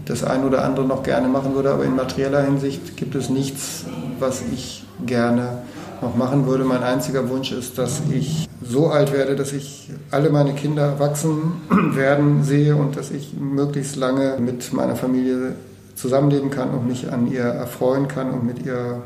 das 0.09 0.23
ein 0.23 0.43
oder 0.43 0.65
andere 0.65 0.85
noch 0.85 1.03
gerne 1.03 1.27
machen 1.27 1.53
würde, 1.53 1.71
aber 1.71 1.85
in 1.85 1.95
materieller 1.95 2.41
Hinsicht 2.41 2.97
gibt 2.97 3.13
es 3.13 3.29
nichts, 3.29 3.85
was 4.17 4.41
ich 4.51 4.83
gerne 5.05 5.59
noch 6.01 6.15
machen 6.15 6.47
würde. 6.47 6.63
Mein 6.63 6.81
einziger 6.81 7.29
Wunsch 7.29 7.51
ist, 7.51 7.77
dass 7.77 8.01
ich 8.11 8.47
so 8.63 8.87
alt 8.87 9.13
werde, 9.13 9.35
dass 9.35 9.53
ich 9.53 9.91
alle 10.09 10.31
meine 10.31 10.53
Kinder 10.53 10.99
wachsen 10.99 11.61
werden 11.95 12.43
sehe 12.43 12.75
und 12.75 12.95
dass 12.95 13.11
ich 13.11 13.33
möglichst 13.33 13.97
lange 13.97 14.37
mit 14.39 14.73
meiner 14.73 14.95
Familie 14.95 15.53
zusammenleben 15.93 16.49
kann 16.49 16.71
und 16.71 16.87
mich 16.87 17.11
an 17.11 17.31
ihr 17.31 17.43
erfreuen 17.43 18.07
kann 18.07 18.31
und 18.31 18.45
mit 18.45 18.65
ihr 18.65 19.03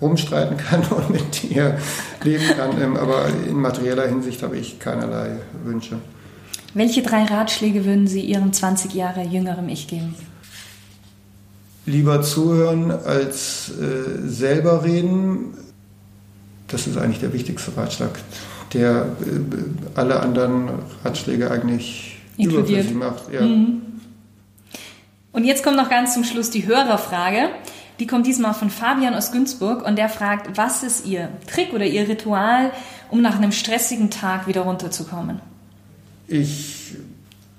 rumstreiten 0.00 0.56
kann 0.58 0.82
und 0.90 1.10
mit 1.10 1.50
ihr 1.50 1.76
leben 2.22 2.44
kann. 2.56 2.80
Ähm, 2.80 2.96
aber 2.96 3.26
in 3.48 3.60
materieller 3.60 4.06
Hinsicht 4.06 4.42
habe 4.44 4.56
ich 4.56 4.78
keinerlei 4.78 5.38
Wünsche. 5.64 5.96
Welche 6.74 7.02
drei 7.02 7.24
Ratschläge 7.24 7.84
würden 7.84 8.06
Sie 8.06 8.20
Ihrem 8.20 8.52
20 8.52 8.92
Jahre 8.94 9.22
jüngeren 9.22 9.68
Ich 9.70 9.88
geben? 9.88 10.14
Lieber 11.86 12.20
zuhören 12.22 12.90
als 12.90 13.70
äh, 13.70 14.28
selber 14.28 14.84
reden. 14.84 15.54
Das 16.68 16.86
ist 16.86 16.98
eigentlich 16.98 17.20
der 17.20 17.32
wichtigste 17.32 17.76
Ratschlag, 17.76 18.18
der 18.74 19.06
äh, 19.20 19.98
alle 19.98 20.20
anderen 20.20 20.68
Ratschläge 21.04 21.50
eigentlich 21.50 22.18
inkludiert 22.36 22.92
macht. 22.92 23.32
Ja. 23.32 23.42
Mhm. 23.42 23.82
Und 25.32 25.44
jetzt 25.44 25.62
kommt 25.62 25.76
noch 25.76 25.90
ganz 25.90 26.14
zum 26.14 26.24
Schluss 26.24 26.50
die 26.50 26.66
Hörerfrage. 26.66 27.50
Die 28.00 28.06
kommt 28.06 28.26
diesmal 28.26 28.52
von 28.52 28.68
Fabian 28.68 29.14
aus 29.14 29.32
Günzburg 29.32 29.86
und 29.86 29.96
der 29.96 30.08
fragt, 30.08 30.58
was 30.58 30.82
ist 30.82 31.06
Ihr 31.06 31.30
Trick 31.46 31.72
oder 31.72 31.86
Ihr 31.86 32.08
Ritual, 32.08 32.72
um 33.10 33.22
nach 33.22 33.36
einem 33.36 33.52
stressigen 33.52 34.10
Tag 34.10 34.46
wieder 34.46 34.62
runterzukommen? 34.62 35.40
Ich 36.28 36.94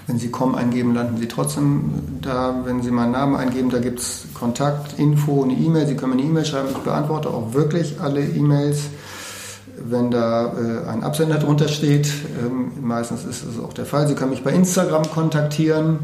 Wenn 0.08 0.18
Sie 0.18 0.32
kommen 0.32 0.56
eingeben, 0.56 0.96
landen 0.96 1.18
Sie 1.18 1.28
trotzdem 1.28 2.20
da. 2.22 2.62
Wenn 2.66 2.82
Sie 2.82 2.90
meinen 2.90 3.12
Namen 3.12 3.36
eingeben, 3.36 3.70
da 3.70 3.78
gibt 3.78 4.00
es 4.00 4.26
Kontakt, 4.34 4.98
Info, 4.98 5.44
eine 5.44 5.54
E-Mail. 5.54 5.86
Sie 5.86 5.96
können 5.96 6.16
mir 6.16 6.22
eine 6.24 6.28
E-Mail 6.28 6.46
schreiben. 6.46 6.70
Ich 6.72 6.80
beantworte 6.80 7.30
auch 7.30 7.54
wirklich 7.54 8.02
alle 8.02 8.26
E-Mails 8.26 8.86
wenn 9.86 10.12
da 10.12 10.54
äh, 10.54 10.90
ein 10.90 11.04
Absender 11.04 11.38
drunter 11.38 11.68
steht. 11.68 12.08
Ähm, 12.44 12.72
meistens 12.82 13.26
ist 13.26 13.44
es 13.44 13.60
auch 13.60 13.74
der 13.74 13.86
Fall. 13.86 14.08
Sie 14.08 14.16
können 14.16 14.32
mich 14.32 14.44
bei 14.44 14.52
Instagram 14.52 15.10
kontaktieren. 15.10 16.00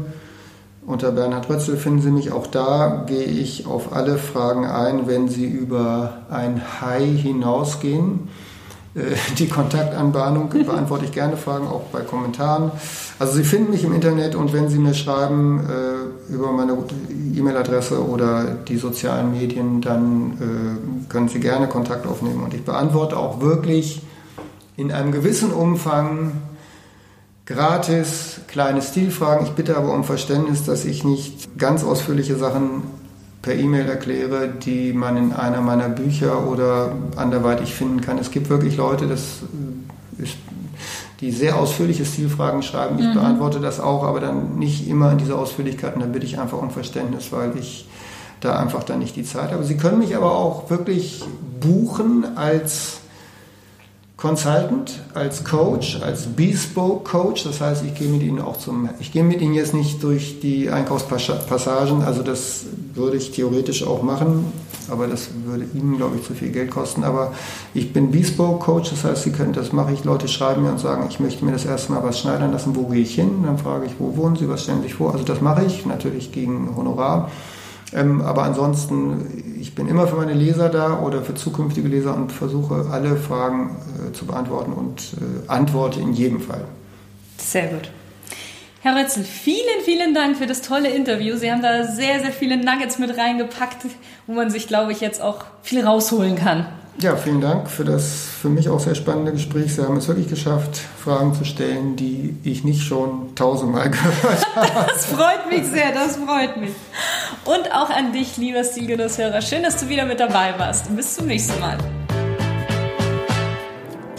Unter 0.86 1.10
Bernhard 1.10 1.48
Rötzel 1.50 1.76
finden 1.76 2.00
Sie 2.00 2.10
mich. 2.10 2.30
Auch 2.30 2.46
da 2.46 3.04
gehe 3.06 3.24
ich 3.24 3.66
auf 3.66 3.92
alle 3.92 4.18
Fragen 4.18 4.66
ein, 4.66 5.08
wenn 5.08 5.28
Sie 5.28 5.46
über 5.46 6.18
ein 6.30 6.62
Hi 6.80 7.16
hinausgehen. 7.16 8.28
Äh, 8.94 9.00
die 9.38 9.48
Kontaktanbahnung 9.48 10.48
beantworte 10.66 11.04
ich 11.04 11.12
gerne 11.12 11.36
Fragen, 11.36 11.66
auch 11.66 11.82
bei 11.92 12.00
Kommentaren. 12.00 12.70
Also 13.18 13.34
Sie 13.34 13.44
finden 13.44 13.72
mich 13.72 13.84
im 13.84 13.94
Internet 13.94 14.34
und 14.34 14.52
wenn 14.52 14.68
Sie 14.68 14.78
mir 14.78 14.94
schreiben 14.94 15.60
äh, 15.60 16.15
über 16.28 16.52
meine 16.52 16.76
E-Mail-Adresse 17.34 18.04
oder 18.06 18.44
die 18.44 18.76
sozialen 18.76 19.32
Medien, 19.32 19.80
dann 19.80 20.32
äh, 20.40 21.10
können 21.10 21.28
Sie 21.28 21.40
gerne 21.40 21.68
Kontakt 21.68 22.06
aufnehmen 22.06 22.42
und 22.42 22.54
ich 22.54 22.64
beantworte 22.64 23.16
auch 23.16 23.40
wirklich 23.40 24.02
in 24.76 24.92
einem 24.92 25.12
gewissen 25.12 25.52
Umfang 25.52 26.32
gratis 27.46 28.40
kleine 28.48 28.82
Stilfragen. 28.82 29.46
Ich 29.46 29.52
bitte 29.52 29.76
aber 29.76 29.94
um 29.94 30.04
Verständnis, 30.04 30.64
dass 30.64 30.84
ich 30.84 31.04
nicht 31.04 31.56
ganz 31.58 31.84
ausführliche 31.84 32.36
Sachen 32.36 32.82
per 33.40 33.54
E-Mail 33.54 33.88
erkläre, 33.88 34.48
die 34.48 34.92
man 34.92 35.16
in 35.16 35.32
einer 35.32 35.60
meiner 35.60 35.88
Bücher 35.88 36.48
oder 36.48 36.92
anderweitig 37.14 37.74
finden 37.74 38.00
kann. 38.00 38.18
Es 38.18 38.32
gibt 38.32 38.50
wirklich 38.50 38.76
Leute, 38.76 39.06
das 39.06 39.42
die 41.20 41.30
sehr 41.30 41.58
ausführliche 41.58 42.04
Stilfragen 42.04 42.62
schreiben. 42.62 42.98
Ich 42.98 43.06
mhm. 43.06 43.14
beantworte 43.14 43.60
das 43.60 43.80
auch, 43.80 44.02
aber 44.04 44.20
dann 44.20 44.58
nicht 44.58 44.88
immer 44.88 45.12
in 45.12 45.18
dieser 45.18 45.38
Ausführlichkeit. 45.38 45.94
Und 45.94 46.00
dann 46.00 46.12
bitte 46.12 46.26
ich 46.26 46.38
einfach 46.38 46.60
um 46.60 46.70
Verständnis, 46.70 47.32
weil 47.32 47.56
ich 47.58 47.88
da 48.40 48.58
einfach 48.58 48.84
dann 48.84 48.98
nicht 48.98 49.16
die 49.16 49.24
Zeit 49.24 49.50
habe. 49.50 49.64
Sie 49.64 49.76
können 49.76 49.98
mich 49.98 50.14
aber 50.14 50.32
auch 50.32 50.68
wirklich 50.68 51.24
buchen 51.60 52.36
als 52.36 52.98
Consultant, 54.16 55.02
als 55.12 55.44
Coach, 55.44 56.00
als 56.02 56.26
Bespoke 56.26 57.10
Coach. 57.10 57.44
Das 57.44 57.60
heißt, 57.60 57.84
ich 57.84 57.94
gehe 57.94 58.08
mit 58.08 58.22
Ihnen 58.22 58.40
auch 58.40 58.56
zum, 58.56 58.88
ich 58.98 59.12
gehe 59.12 59.22
mit 59.22 59.40
Ihnen 59.40 59.54
jetzt 59.54 59.74
nicht 59.74 60.02
durch 60.02 60.40
die 60.40 60.70
Einkaufspassagen, 60.70 62.02
also 62.02 62.22
das 62.22 62.64
würde 62.94 63.18
ich 63.18 63.32
theoretisch 63.32 63.86
auch 63.86 64.02
machen, 64.02 64.52
aber 64.90 65.06
das 65.06 65.28
würde 65.44 65.66
Ihnen, 65.74 65.96
glaube 65.96 66.16
ich, 66.16 66.26
zu 66.26 66.34
viel 66.34 66.50
Geld 66.50 66.70
kosten. 66.70 67.04
Aber 67.04 67.32
ich 67.74 67.92
bin 67.92 68.10
Bespoke 68.10 68.64
Coach, 68.64 68.90
das 68.90 69.04
heißt, 69.04 69.22
Sie 69.22 69.32
können, 69.32 69.52
das 69.52 69.72
mache 69.72 69.92
ich. 69.92 70.04
Leute 70.04 70.28
schreiben 70.28 70.62
mir 70.62 70.70
und 70.70 70.80
sagen, 70.80 71.06
ich 71.08 71.20
möchte 71.20 71.44
mir 71.44 71.52
das 71.52 71.64
erste 71.64 71.92
Mal 71.92 72.02
was 72.02 72.18
schneidern 72.18 72.52
lassen, 72.52 72.76
wo 72.76 72.84
gehe 72.84 73.02
ich 73.02 73.14
hin? 73.14 73.42
Dann 73.44 73.58
frage 73.58 73.86
ich, 73.86 73.92
wo 73.98 74.16
wohnen 74.16 74.36
Sie, 74.36 74.48
was 74.48 74.62
stellen 74.62 74.78
Sie 74.78 74.88
sich 74.88 74.94
vor? 74.94 75.12
Also 75.12 75.24
das 75.24 75.40
mache 75.40 75.64
ich, 75.64 75.86
natürlich 75.86 76.32
gegen 76.32 76.76
Honorar. 76.76 77.30
Ähm, 77.92 78.20
aber 78.20 78.42
ansonsten, 78.42 79.56
ich 79.60 79.74
bin 79.74 79.86
immer 79.86 80.06
für 80.06 80.16
meine 80.16 80.34
Leser 80.34 80.68
da 80.68 81.00
oder 81.00 81.22
für 81.22 81.34
zukünftige 81.34 81.86
Leser 81.86 82.16
und 82.16 82.32
versuche 82.32 82.86
alle 82.90 83.16
Fragen 83.16 83.76
äh, 84.08 84.12
zu 84.12 84.26
beantworten 84.26 84.72
und 84.72 85.14
äh, 85.14 85.48
antworte 85.48 86.00
in 86.00 86.12
jedem 86.12 86.40
Fall. 86.40 86.64
Sehr 87.38 87.68
gut. 87.68 87.90
Herr 88.86 88.94
Rötzel, 88.94 89.24
vielen, 89.24 89.80
vielen 89.84 90.14
Dank 90.14 90.36
für 90.36 90.46
das 90.46 90.62
tolle 90.62 90.88
Interview. 90.90 91.36
Sie 91.36 91.50
haben 91.50 91.60
da 91.60 91.82
sehr, 91.82 92.20
sehr 92.20 92.30
viele 92.30 92.56
Nuggets 92.56 93.00
mit 93.00 93.18
reingepackt, 93.18 93.78
wo 94.28 94.34
man 94.34 94.48
sich, 94.48 94.68
glaube 94.68 94.92
ich, 94.92 95.00
jetzt 95.00 95.20
auch 95.20 95.44
viel 95.60 95.84
rausholen 95.84 96.36
kann. 96.36 96.66
Ja, 97.00 97.16
vielen 97.16 97.40
Dank 97.40 97.68
für 97.68 97.84
das 97.84 98.28
für 98.40 98.48
mich 98.48 98.68
auch 98.68 98.78
sehr 98.78 98.94
spannende 98.94 99.32
Gespräch. 99.32 99.74
Sie 99.74 99.82
haben 99.82 99.96
es 99.96 100.06
wirklich 100.06 100.28
geschafft, 100.28 100.78
Fragen 101.02 101.34
zu 101.34 101.44
stellen, 101.44 101.96
die 101.96 102.36
ich 102.44 102.62
nicht 102.62 102.84
schon 102.84 103.34
tausendmal 103.34 103.90
gehört 103.90 104.54
habe. 104.54 104.86
Das 104.86 105.06
freut 105.06 105.50
mich 105.50 105.64
sehr, 105.64 105.90
das 105.92 106.18
freut 106.18 106.56
mich. 106.56 106.70
Und 107.44 107.74
auch 107.74 107.90
an 107.90 108.12
dich, 108.12 108.36
lieber 108.36 108.62
Stilgenusshörer. 108.62 109.42
Schön, 109.42 109.64
dass 109.64 109.80
du 109.80 109.88
wieder 109.88 110.04
mit 110.04 110.20
dabei 110.20 110.54
warst. 110.58 110.88
Und 110.88 110.94
bis 110.94 111.16
zum 111.16 111.26
nächsten 111.26 111.58
Mal. 111.58 111.76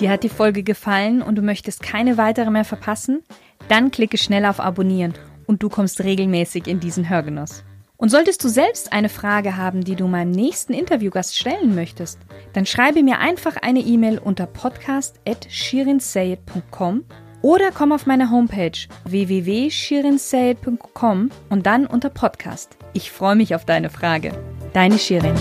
Dir 0.02 0.12
hat 0.12 0.24
die 0.24 0.30
Folge 0.30 0.62
gefallen 0.62 1.22
und 1.22 1.36
du 1.38 1.42
möchtest 1.42 1.82
keine 1.82 2.18
weitere 2.18 2.52
mehr 2.52 2.66
verpassen? 2.66 3.24
Dann 3.68 3.92
klicke 3.92 4.18
schnell 4.18 4.46
auf 4.46 4.60
Abonnieren 4.60 5.14
und 5.46 5.62
du 5.64 5.70
kommst 5.70 6.04
regelmäßig 6.04 6.68
in 6.68 6.80
diesen 6.80 7.10
Hörgenuss. 7.10 7.64
Und 7.98 8.10
solltest 8.10 8.44
du 8.44 8.48
selbst 8.48 8.94
eine 8.94 9.10
Frage 9.10 9.58
haben, 9.58 9.84
die 9.84 9.96
du 9.96 10.08
meinem 10.08 10.30
nächsten 10.32 10.74
Interviewgast 10.74 11.36
stellen 11.36 11.74
möchtest, 11.74 12.20
dann 12.54 12.68
schreibe 12.68 13.02
mir 13.02 13.18
einfach 13.20 13.58
eine 13.58 13.80
E-Mail 13.80 14.20
unter 14.20 14.46
podcast.shirinsayed.com 14.46 17.06
oder 17.42 17.72
komm 17.72 17.92
auf 17.92 18.06
meine 18.06 18.30
Homepage 18.30 18.78
www.shirinsayed.com 19.06 21.32
und 21.50 21.66
dann 21.66 21.88
unter 21.88 22.10
Podcast. 22.10 22.78
Ich 22.94 23.12
freue 23.12 23.36
mich 23.36 23.56
auf 23.56 23.66
deine 23.66 23.90
Frage. 23.90 24.32
Deine 24.74 25.00
Shirin. 25.00 25.34